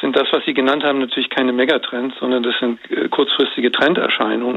sind 0.00 0.16
das, 0.16 0.28
was 0.32 0.46
Sie 0.46 0.54
genannt 0.54 0.84
haben, 0.84 0.98
natürlich 1.00 1.28
keine 1.28 1.52
Megatrends, 1.52 2.16
sondern 2.18 2.42
das 2.42 2.58
sind 2.58 2.80
äh, 2.90 3.06
kurzfristige 3.10 3.70
Trenderscheinungen. 3.70 4.56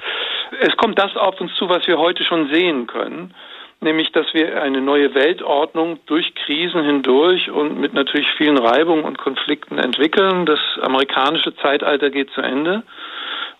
Es 0.62 0.78
kommt 0.78 0.98
das 1.00 1.18
auf 1.18 1.42
uns 1.42 1.54
zu, 1.56 1.68
was 1.68 1.86
wir 1.86 1.98
heute 1.98 2.24
schon 2.24 2.48
sehen 2.48 2.88
können 2.88 3.34
nämlich 3.84 4.12
dass 4.12 4.32
wir 4.34 4.62
eine 4.62 4.80
neue 4.80 5.16
Weltordnung 5.16 6.00
durch 6.06 6.36
Krisen 6.36 6.84
hindurch 6.84 7.50
und 7.50 7.80
mit 7.80 7.96
natürlich 7.96 8.28
vielen 8.38 8.60
Reibungen 8.60 9.04
und 9.04 9.18
Konflikten 9.18 9.80
entwickeln. 9.80 10.46
Das 10.46 10.60
amerikanische 10.82 11.56
Zeitalter 11.56 12.12
geht 12.12 12.30
zu 12.32 12.42
Ende. 12.42 12.84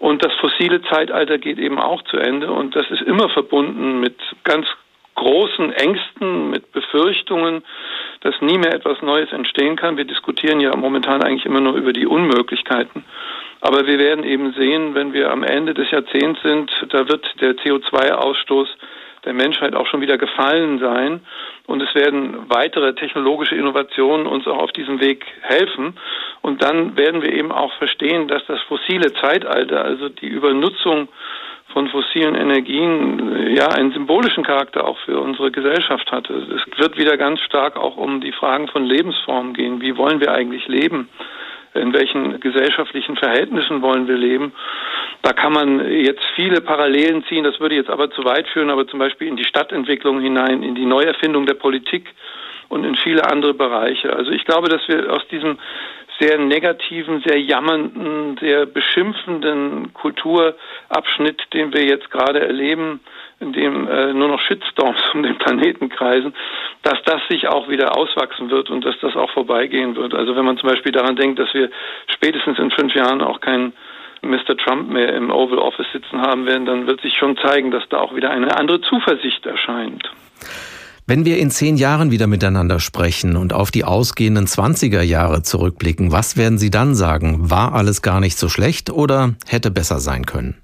Und 0.02 0.26
das 0.26 0.34
fossile 0.40 0.82
Zeitalter 0.82 1.38
geht 1.38 1.60
eben 1.60 1.78
auch 1.78 2.02
zu 2.06 2.18
Ende 2.18 2.52
und 2.52 2.76
das 2.76 2.90
ist 2.90 3.04
immer 3.04 3.30
verbunden 3.30 4.00
mit 4.00 4.16
ganz 4.44 4.66
großen 5.14 5.72
Ängsten, 5.74 6.50
mit 6.50 6.72
Befürchtungen, 6.72 7.64
dass 8.22 8.34
nie 8.42 8.58
mehr 8.58 8.74
etwas 8.74 9.04
Neues 9.04 9.32
entstehen 9.32 9.76
kann. 9.76 9.98
Wir 9.98 10.06
diskutieren 10.06 10.60
ja 10.60 10.76
momentan 10.76 11.22
eigentlich 11.22 11.46
immer 11.46 11.62
nur 11.62 11.76
über 11.76 11.94
die 11.94 12.08
Unmöglichkeiten. 12.08 13.06
Aber 13.60 13.86
wir 13.86 14.00
werden 14.00 14.24
eben 14.24 14.54
sehen, 14.54 14.96
wenn 14.96 15.14
wir 15.14 15.30
am 15.30 15.44
Ende 15.44 15.76
des 15.76 15.92
Jahrzehnts 15.92 16.42
sind, 16.42 16.72
da 16.90 17.08
wird 17.08 17.24
der 17.40 17.56
CO2-Ausstoß 17.58 18.70
der 19.26 19.34
Menschheit 19.34 19.76
auch 19.76 19.88
schon 19.88 20.02
wieder 20.02 20.18
gefallen 20.18 20.80
sein. 20.80 21.22
Und 21.68 21.82
es 21.82 21.94
werden 21.94 22.50
weitere 22.50 22.94
technologische 22.96 23.56
Innovationen 23.56 24.28
uns 24.28 24.48
auch 24.48 24.58
auf 24.58 24.72
diesem 24.72 25.00
Weg 25.00 25.26
helfen. 25.42 25.98
Und 26.42 26.64
dann 26.64 26.98
werden 26.98 27.22
wir 27.22 27.34
eben 27.34 27.52
auch 27.52 27.74
verstehen, 27.76 28.28
dass 28.28 28.46
das 28.48 28.60
fossile 28.62 29.14
Zeitalter, 29.14 29.84
also 29.84 30.10
die 30.10 30.28
Übernutzung 30.28 31.08
von 31.72 31.88
fossilen 31.88 32.36
Energien 32.36 33.56
ja 33.56 33.68
einen 33.68 33.92
symbolischen 33.94 34.44
Charakter 34.44 34.86
auch 34.86 34.98
für 35.06 35.20
unsere 35.20 35.52
Gesellschaft 35.52 36.12
hatte. 36.12 36.34
Es 36.34 36.80
wird 36.80 36.98
wieder 36.98 37.18
ganz 37.18 37.40
stark 37.42 37.78
auch 37.78 37.98
um 37.98 38.22
die 38.22 38.34
Fragen 38.34 38.68
von 38.68 38.84
Lebensformen 38.86 39.54
gehen. 39.54 39.82
Wie 39.82 39.96
wollen 39.98 40.20
wir 40.20 40.34
eigentlich 40.34 40.68
leben? 40.68 41.10
In 41.74 41.94
welchen 41.94 42.40
gesellschaftlichen 42.40 43.16
Verhältnissen 43.16 43.82
wollen 43.82 44.08
wir 44.08 44.18
leben. 44.18 44.54
Da 45.22 45.34
kann 45.34 45.54
man 45.54 45.90
jetzt 45.92 46.24
viele 46.36 46.62
Parallelen 46.62 47.24
ziehen, 47.26 47.44
das 47.44 47.60
würde 47.60 47.76
jetzt 47.76 47.90
aber 47.90 48.10
zu 48.12 48.24
weit 48.26 48.48
führen, 48.48 48.70
aber 48.70 48.88
zum 48.88 49.00
Beispiel 49.00 49.28
in 49.28 49.36
die 49.36 49.46
Stadtentwicklung 49.46 50.20
hinein, 50.20 50.64
in 50.64 50.76
die 50.76 50.86
Neuerfindung 50.86 51.46
der 51.46 51.54
Politik 51.54 52.14
und 52.70 52.84
in 52.84 52.96
viele 52.96 53.30
andere 53.30 53.54
Bereiche. 53.54 54.14
Also 54.14 54.32
ich 54.32 54.46
glaube, 54.46 54.70
dass 54.70 54.88
wir 54.88 55.14
aus 55.14 55.28
diesem 55.28 55.58
sehr 56.22 56.38
negativen, 56.38 57.22
sehr 57.26 57.40
jammernden, 57.40 58.38
sehr 58.40 58.68
beschimpfenden 58.68 59.92
Kulturabschnitt, 59.94 61.42
den 61.54 61.74
wir 61.74 61.84
jetzt 61.84 62.12
gerade 62.12 62.40
erleben, 62.40 63.00
in 63.40 63.54
dem 63.54 63.88
äh, 63.88 64.14
nur 64.14 64.28
noch 64.28 64.40
Shitstorms 64.42 65.02
um 65.14 65.24
den 65.24 65.38
Planeten 65.40 65.90
kreisen, 65.90 66.34
dass 66.84 67.02
das 67.06 67.22
sich 67.28 67.48
auch 67.48 67.68
wieder 67.70 67.98
auswachsen 67.98 68.52
wird 68.52 68.70
und 68.70 68.86
dass 68.86 69.00
das 69.02 69.16
auch 69.16 69.32
vorbeigehen 69.32 69.96
wird. 69.96 70.14
Also 70.14 70.36
wenn 70.36 70.46
man 70.46 70.58
zum 70.58 70.70
Beispiel 70.70 70.92
daran 70.92 71.16
denkt, 71.16 71.40
dass 71.40 71.54
wir 71.54 71.72
spätestens 72.14 72.60
in 72.60 72.70
fünf 72.70 72.94
Jahren 72.94 73.22
auch 73.22 73.42
keinen 73.42 73.74
Mr. 74.22 74.56
Trump 74.56 74.90
mehr 74.90 75.14
im 75.16 75.32
Oval 75.32 75.58
Office 75.58 75.88
sitzen 75.92 76.22
haben 76.22 76.46
werden, 76.46 76.68
dann 76.68 76.86
wird 76.86 77.02
sich 77.02 77.16
schon 77.18 77.38
zeigen, 77.38 77.72
dass 77.72 77.88
da 77.90 77.98
auch 77.98 78.16
wieder 78.16 78.30
eine 78.30 78.56
andere 78.56 78.80
Zuversicht 78.82 79.46
erscheint. 79.48 80.12
Wenn 81.08 81.26
wir 81.26 81.40
in 81.40 81.52
zehn 81.52 81.78
Jahren 81.78 82.12
wieder 82.12 82.28
miteinander 82.28 82.80
sprechen 82.80 83.36
und 83.36 83.54
auf 83.54 83.72
die 83.72 83.84
ausgehenden 83.84 84.48
20er 84.48 85.02
Jahre 85.02 85.42
zurückblicken, 85.44 86.12
was 86.12 86.38
werden 86.38 86.58
Sie 86.58 86.70
dann 86.70 86.96
sagen? 86.96 87.50
War 87.50 87.74
alles 87.74 88.02
gar 88.02 88.20
nicht 88.20 88.38
so 88.38 88.50
schlecht 88.50 88.90
oder 88.90 89.36
hätte 89.48 89.72
besser 89.72 90.00
sein 90.00 90.26
können? 90.26 90.56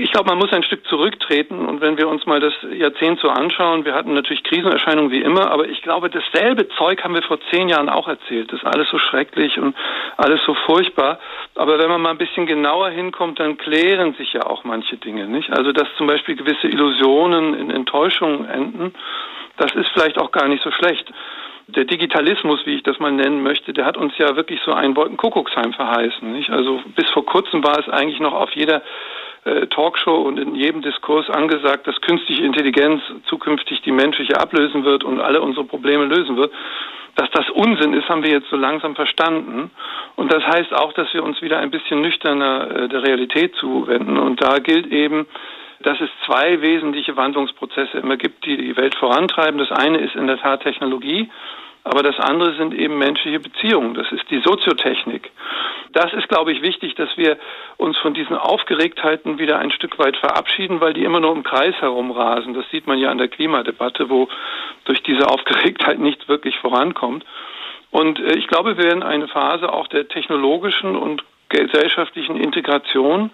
Ich 0.00 0.12
glaube, 0.12 0.30
man 0.30 0.38
muss 0.38 0.52
ein 0.52 0.62
Stück 0.62 0.86
zurücktreten 0.86 1.66
und 1.66 1.80
wenn 1.80 1.98
wir 1.98 2.08
uns 2.08 2.26
mal 2.26 2.40
das 2.40 2.54
Jahrzehnt 2.72 3.20
so 3.20 3.28
anschauen, 3.28 3.84
wir 3.84 3.94
hatten 3.94 4.14
natürlich 4.14 4.42
Krisenerscheinungen 4.42 5.10
wie 5.10 5.20
immer, 5.20 5.50
aber 5.50 5.68
ich 5.68 5.82
glaube, 5.82 6.10
dasselbe 6.10 6.68
Zeug 6.76 7.02
haben 7.04 7.14
wir 7.14 7.22
vor 7.22 7.38
zehn 7.50 7.68
Jahren 7.68 7.88
auch 7.88 8.08
erzählt. 8.08 8.52
Das 8.52 8.62
ist 8.62 8.66
alles 8.66 8.88
so 8.90 8.98
schrecklich 8.98 9.58
und 9.58 9.76
alles 10.16 10.40
so 10.44 10.54
furchtbar. 10.54 11.18
Aber 11.54 11.78
wenn 11.78 11.88
man 11.88 12.02
mal 12.02 12.10
ein 12.10 12.18
bisschen 12.18 12.46
genauer 12.46 12.90
hinkommt, 12.90 13.40
dann 13.40 13.56
klären 13.56 14.14
sich 14.14 14.32
ja 14.32 14.46
auch 14.46 14.64
manche 14.64 14.96
Dinge, 14.96 15.26
nicht? 15.26 15.52
Also, 15.52 15.72
dass 15.72 15.88
zum 15.96 16.06
Beispiel 16.06 16.36
gewisse 16.36 16.68
Illusionen 16.68 17.54
in 17.54 17.70
Enttäuschungen 17.70 18.48
enden, 18.48 18.94
das 19.56 19.74
ist 19.74 19.88
vielleicht 19.92 20.18
auch 20.18 20.32
gar 20.32 20.48
nicht 20.48 20.62
so 20.62 20.70
schlecht 20.70 21.12
der 21.66 21.84
Digitalismus, 21.84 22.60
wie 22.66 22.76
ich 22.76 22.82
das 22.82 22.98
mal 22.98 23.12
nennen 23.12 23.42
möchte, 23.42 23.72
der 23.72 23.86
hat 23.86 23.96
uns 23.96 24.16
ja 24.18 24.36
wirklich 24.36 24.60
so 24.64 24.72
ein 24.72 24.96
Wolkenkuckucksheim 24.96 25.72
verheißen. 25.72 26.30
Nicht? 26.32 26.50
Also 26.50 26.82
bis 26.94 27.08
vor 27.10 27.24
kurzem 27.24 27.64
war 27.64 27.78
es 27.78 27.88
eigentlich 27.88 28.20
noch 28.20 28.34
auf 28.34 28.50
jeder 28.54 28.82
äh, 29.44 29.66
Talkshow 29.66 30.16
und 30.22 30.38
in 30.38 30.54
jedem 30.54 30.82
Diskurs 30.82 31.28
angesagt, 31.30 31.86
dass 31.86 32.00
künstliche 32.00 32.44
Intelligenz 32.44 33.02
zukünftig 33.26 33.82
die 33.82 33.92
menschliche 33.92 34.40
ablösen 34.40 34.84
wird 34.84 35.04
und 35.04 35.20
alle 35.20 35.40
unsere 35.40 35.64
Probleme 35.64 36.04
lösen 36.04 36.36
wird. 36.36 36.52
Dass 37.16 37.30
das 37.30 37.48
Unsinn 37.50 37.94
ist, 37.94 38.08
haben 38.08 38.24
wir 38.24 38.30
jetzt 38.30 38.50
so 38.50 38.56
langsam 38.56 38.96
verstanden. 38.96 39.70
Und 40.16 40.32
das 40.32 40.42
heißt 40.44 40.74
auch, 40.74 40.92
dass 40.94 41.12
wir 41.14 41.22
uns 41.22 41.40
wieder 41.42 41.58
ein 41.58 41.70
bisschen 41.70 42.00
nüchterner 42.00 42.70
äh, 42.70 42.88
der 42.88 43.02
Realität 43.02 43.54
zuwenden. 43.56 44.18
Und 44.18 44.42
da 44.42 44.58
gilt 44.58 44.86
eben, 44.88 45.26
dass 45.80 46.00
es 46.00 46.10
zwei 46.24 46.60
wesentliche 46.60 47.16
Wandlungsprozesse 47.16 47.98
immer 47.98 48.16
gibt, 48.16 48.46
die 48.46 48.56
die 48.56 48.76
Welt 48.76 48.96
vorantreiben. 48.96 49.58
Das 49.58 49.70
eine 49.70 49.98
ist 49.98 50.16
in 50.16 50.26
der 50.26 50.38
Tat 50.38 50.62
Technologie. 50.62 51.30
Aber 51.84 52.02
das 52.02 52.18
andere 52.18 52.54
sind 52.54 52.72
eben 52.74 52.98
menschliche 52.98 53.40
Beziehungen. 53.40 53.92
Das 53.94 54.10
ist 54.10 54.28
die 54.30 54.40
Soziotechnik. 54.40 55.30
Das 55.92 56.12
ist, 56.14 56.28
glaube 56.28 56.50
ich, 56.50 56.62
wichtig, 56.62 56.94
dass 56.94 57.16
wir 57.16 57.38
uns 57.76 57.98
von 57.98 58.14
diesen 58.14 58.36
Aufgeregtheiten 58.36 59.38
wieder 59.38 59.58
ein 59.58 59.70
Stück 59.70 59.98
weit 59.98 60.16
verabschieden, 60.16 60.80
weil 60.80 60.94
die 60.94 61.04
immer 61.04 61.20
nur 61.20 61.32
im 61.32 61.44
Kreis 61.44 61.74
herumrasen. 61.80 62.54
Das 62.54 62.68
sieht 62.70 62.86
man 62.86 62.98
ja 62.98 63.10
an 63.10 63.18
der 63.18 63.28
Klimadebatte, 63.28 64.08
wo 64.08 64.28
durch 64.86 65.02
diese 65.02 65.28
Aufgeregtheit 65.28 65.98
nichts 65.98 66.26
wirklich 66.26 66.58
vorankommt. 66.58 67.24
Und 67.90 68.18
äh, 68.18 68.34
ich 68.36 68.48
glaube, 68.48 68.76
wir 68.76 68.84
werden 68.84 69.02
eine 69.02 69.28
Phase 69.28 69.72
auch 69.72 69.86
der 69.86 70.08
technologischen 70.08 70.96
und 70.96 71.22
gesellschaftlichen 71.50 72.36
Integration 72.36 73.30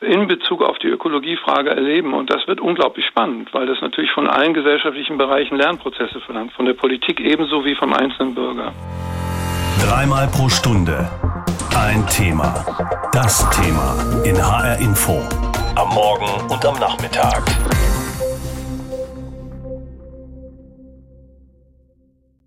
in 0.00 0.26
Bezug 0.26 0.62
auf 0.62 0.78
die 0.78 0.88
Ökologiefrage 0.88 1.70
erleben. 1.70 2.14
Und 2.14 2.30
das 2.30 2.46
wird 2.46 2.60
unglaublich 2.60 3.06
spannend, 3.06 3.52
weil 3.52 3.66
das 3.66 3.80
natürlich 3.80 4.10
von 4.12 4.28
allen 4.28 4.54
gesellschaftlichen 4.54 5.18
Bereichen 5.18 5.56
Lernprozesse 5.56 6.20
verlangt, 6.20 6.52
von 6.52 6.66
der 6.66 6.74
Politik 6.74 7.20
ebenso 7.20 7.64
wie 7.64 7.74
vom 7.74 7.92
einzelnen 7.92 8.34
Bürger. 8.34 8.72
Dreimal 9.86 10.28
pro 10.28 10.48
Stunde 10.48 11.08
ein 11.76 12.06
Thema. 12.06 12.64
Das 13.12 13.48
Thema 13.50 13.96
in 14.24 14.36
HR 14.36 14.78
Info. 14.78 15.22
Am 15.76 15.88
Morgen 15.94 16.50
und 16.50 16.64
am 16.66 16.78
Nachmittag. 16.78 17.42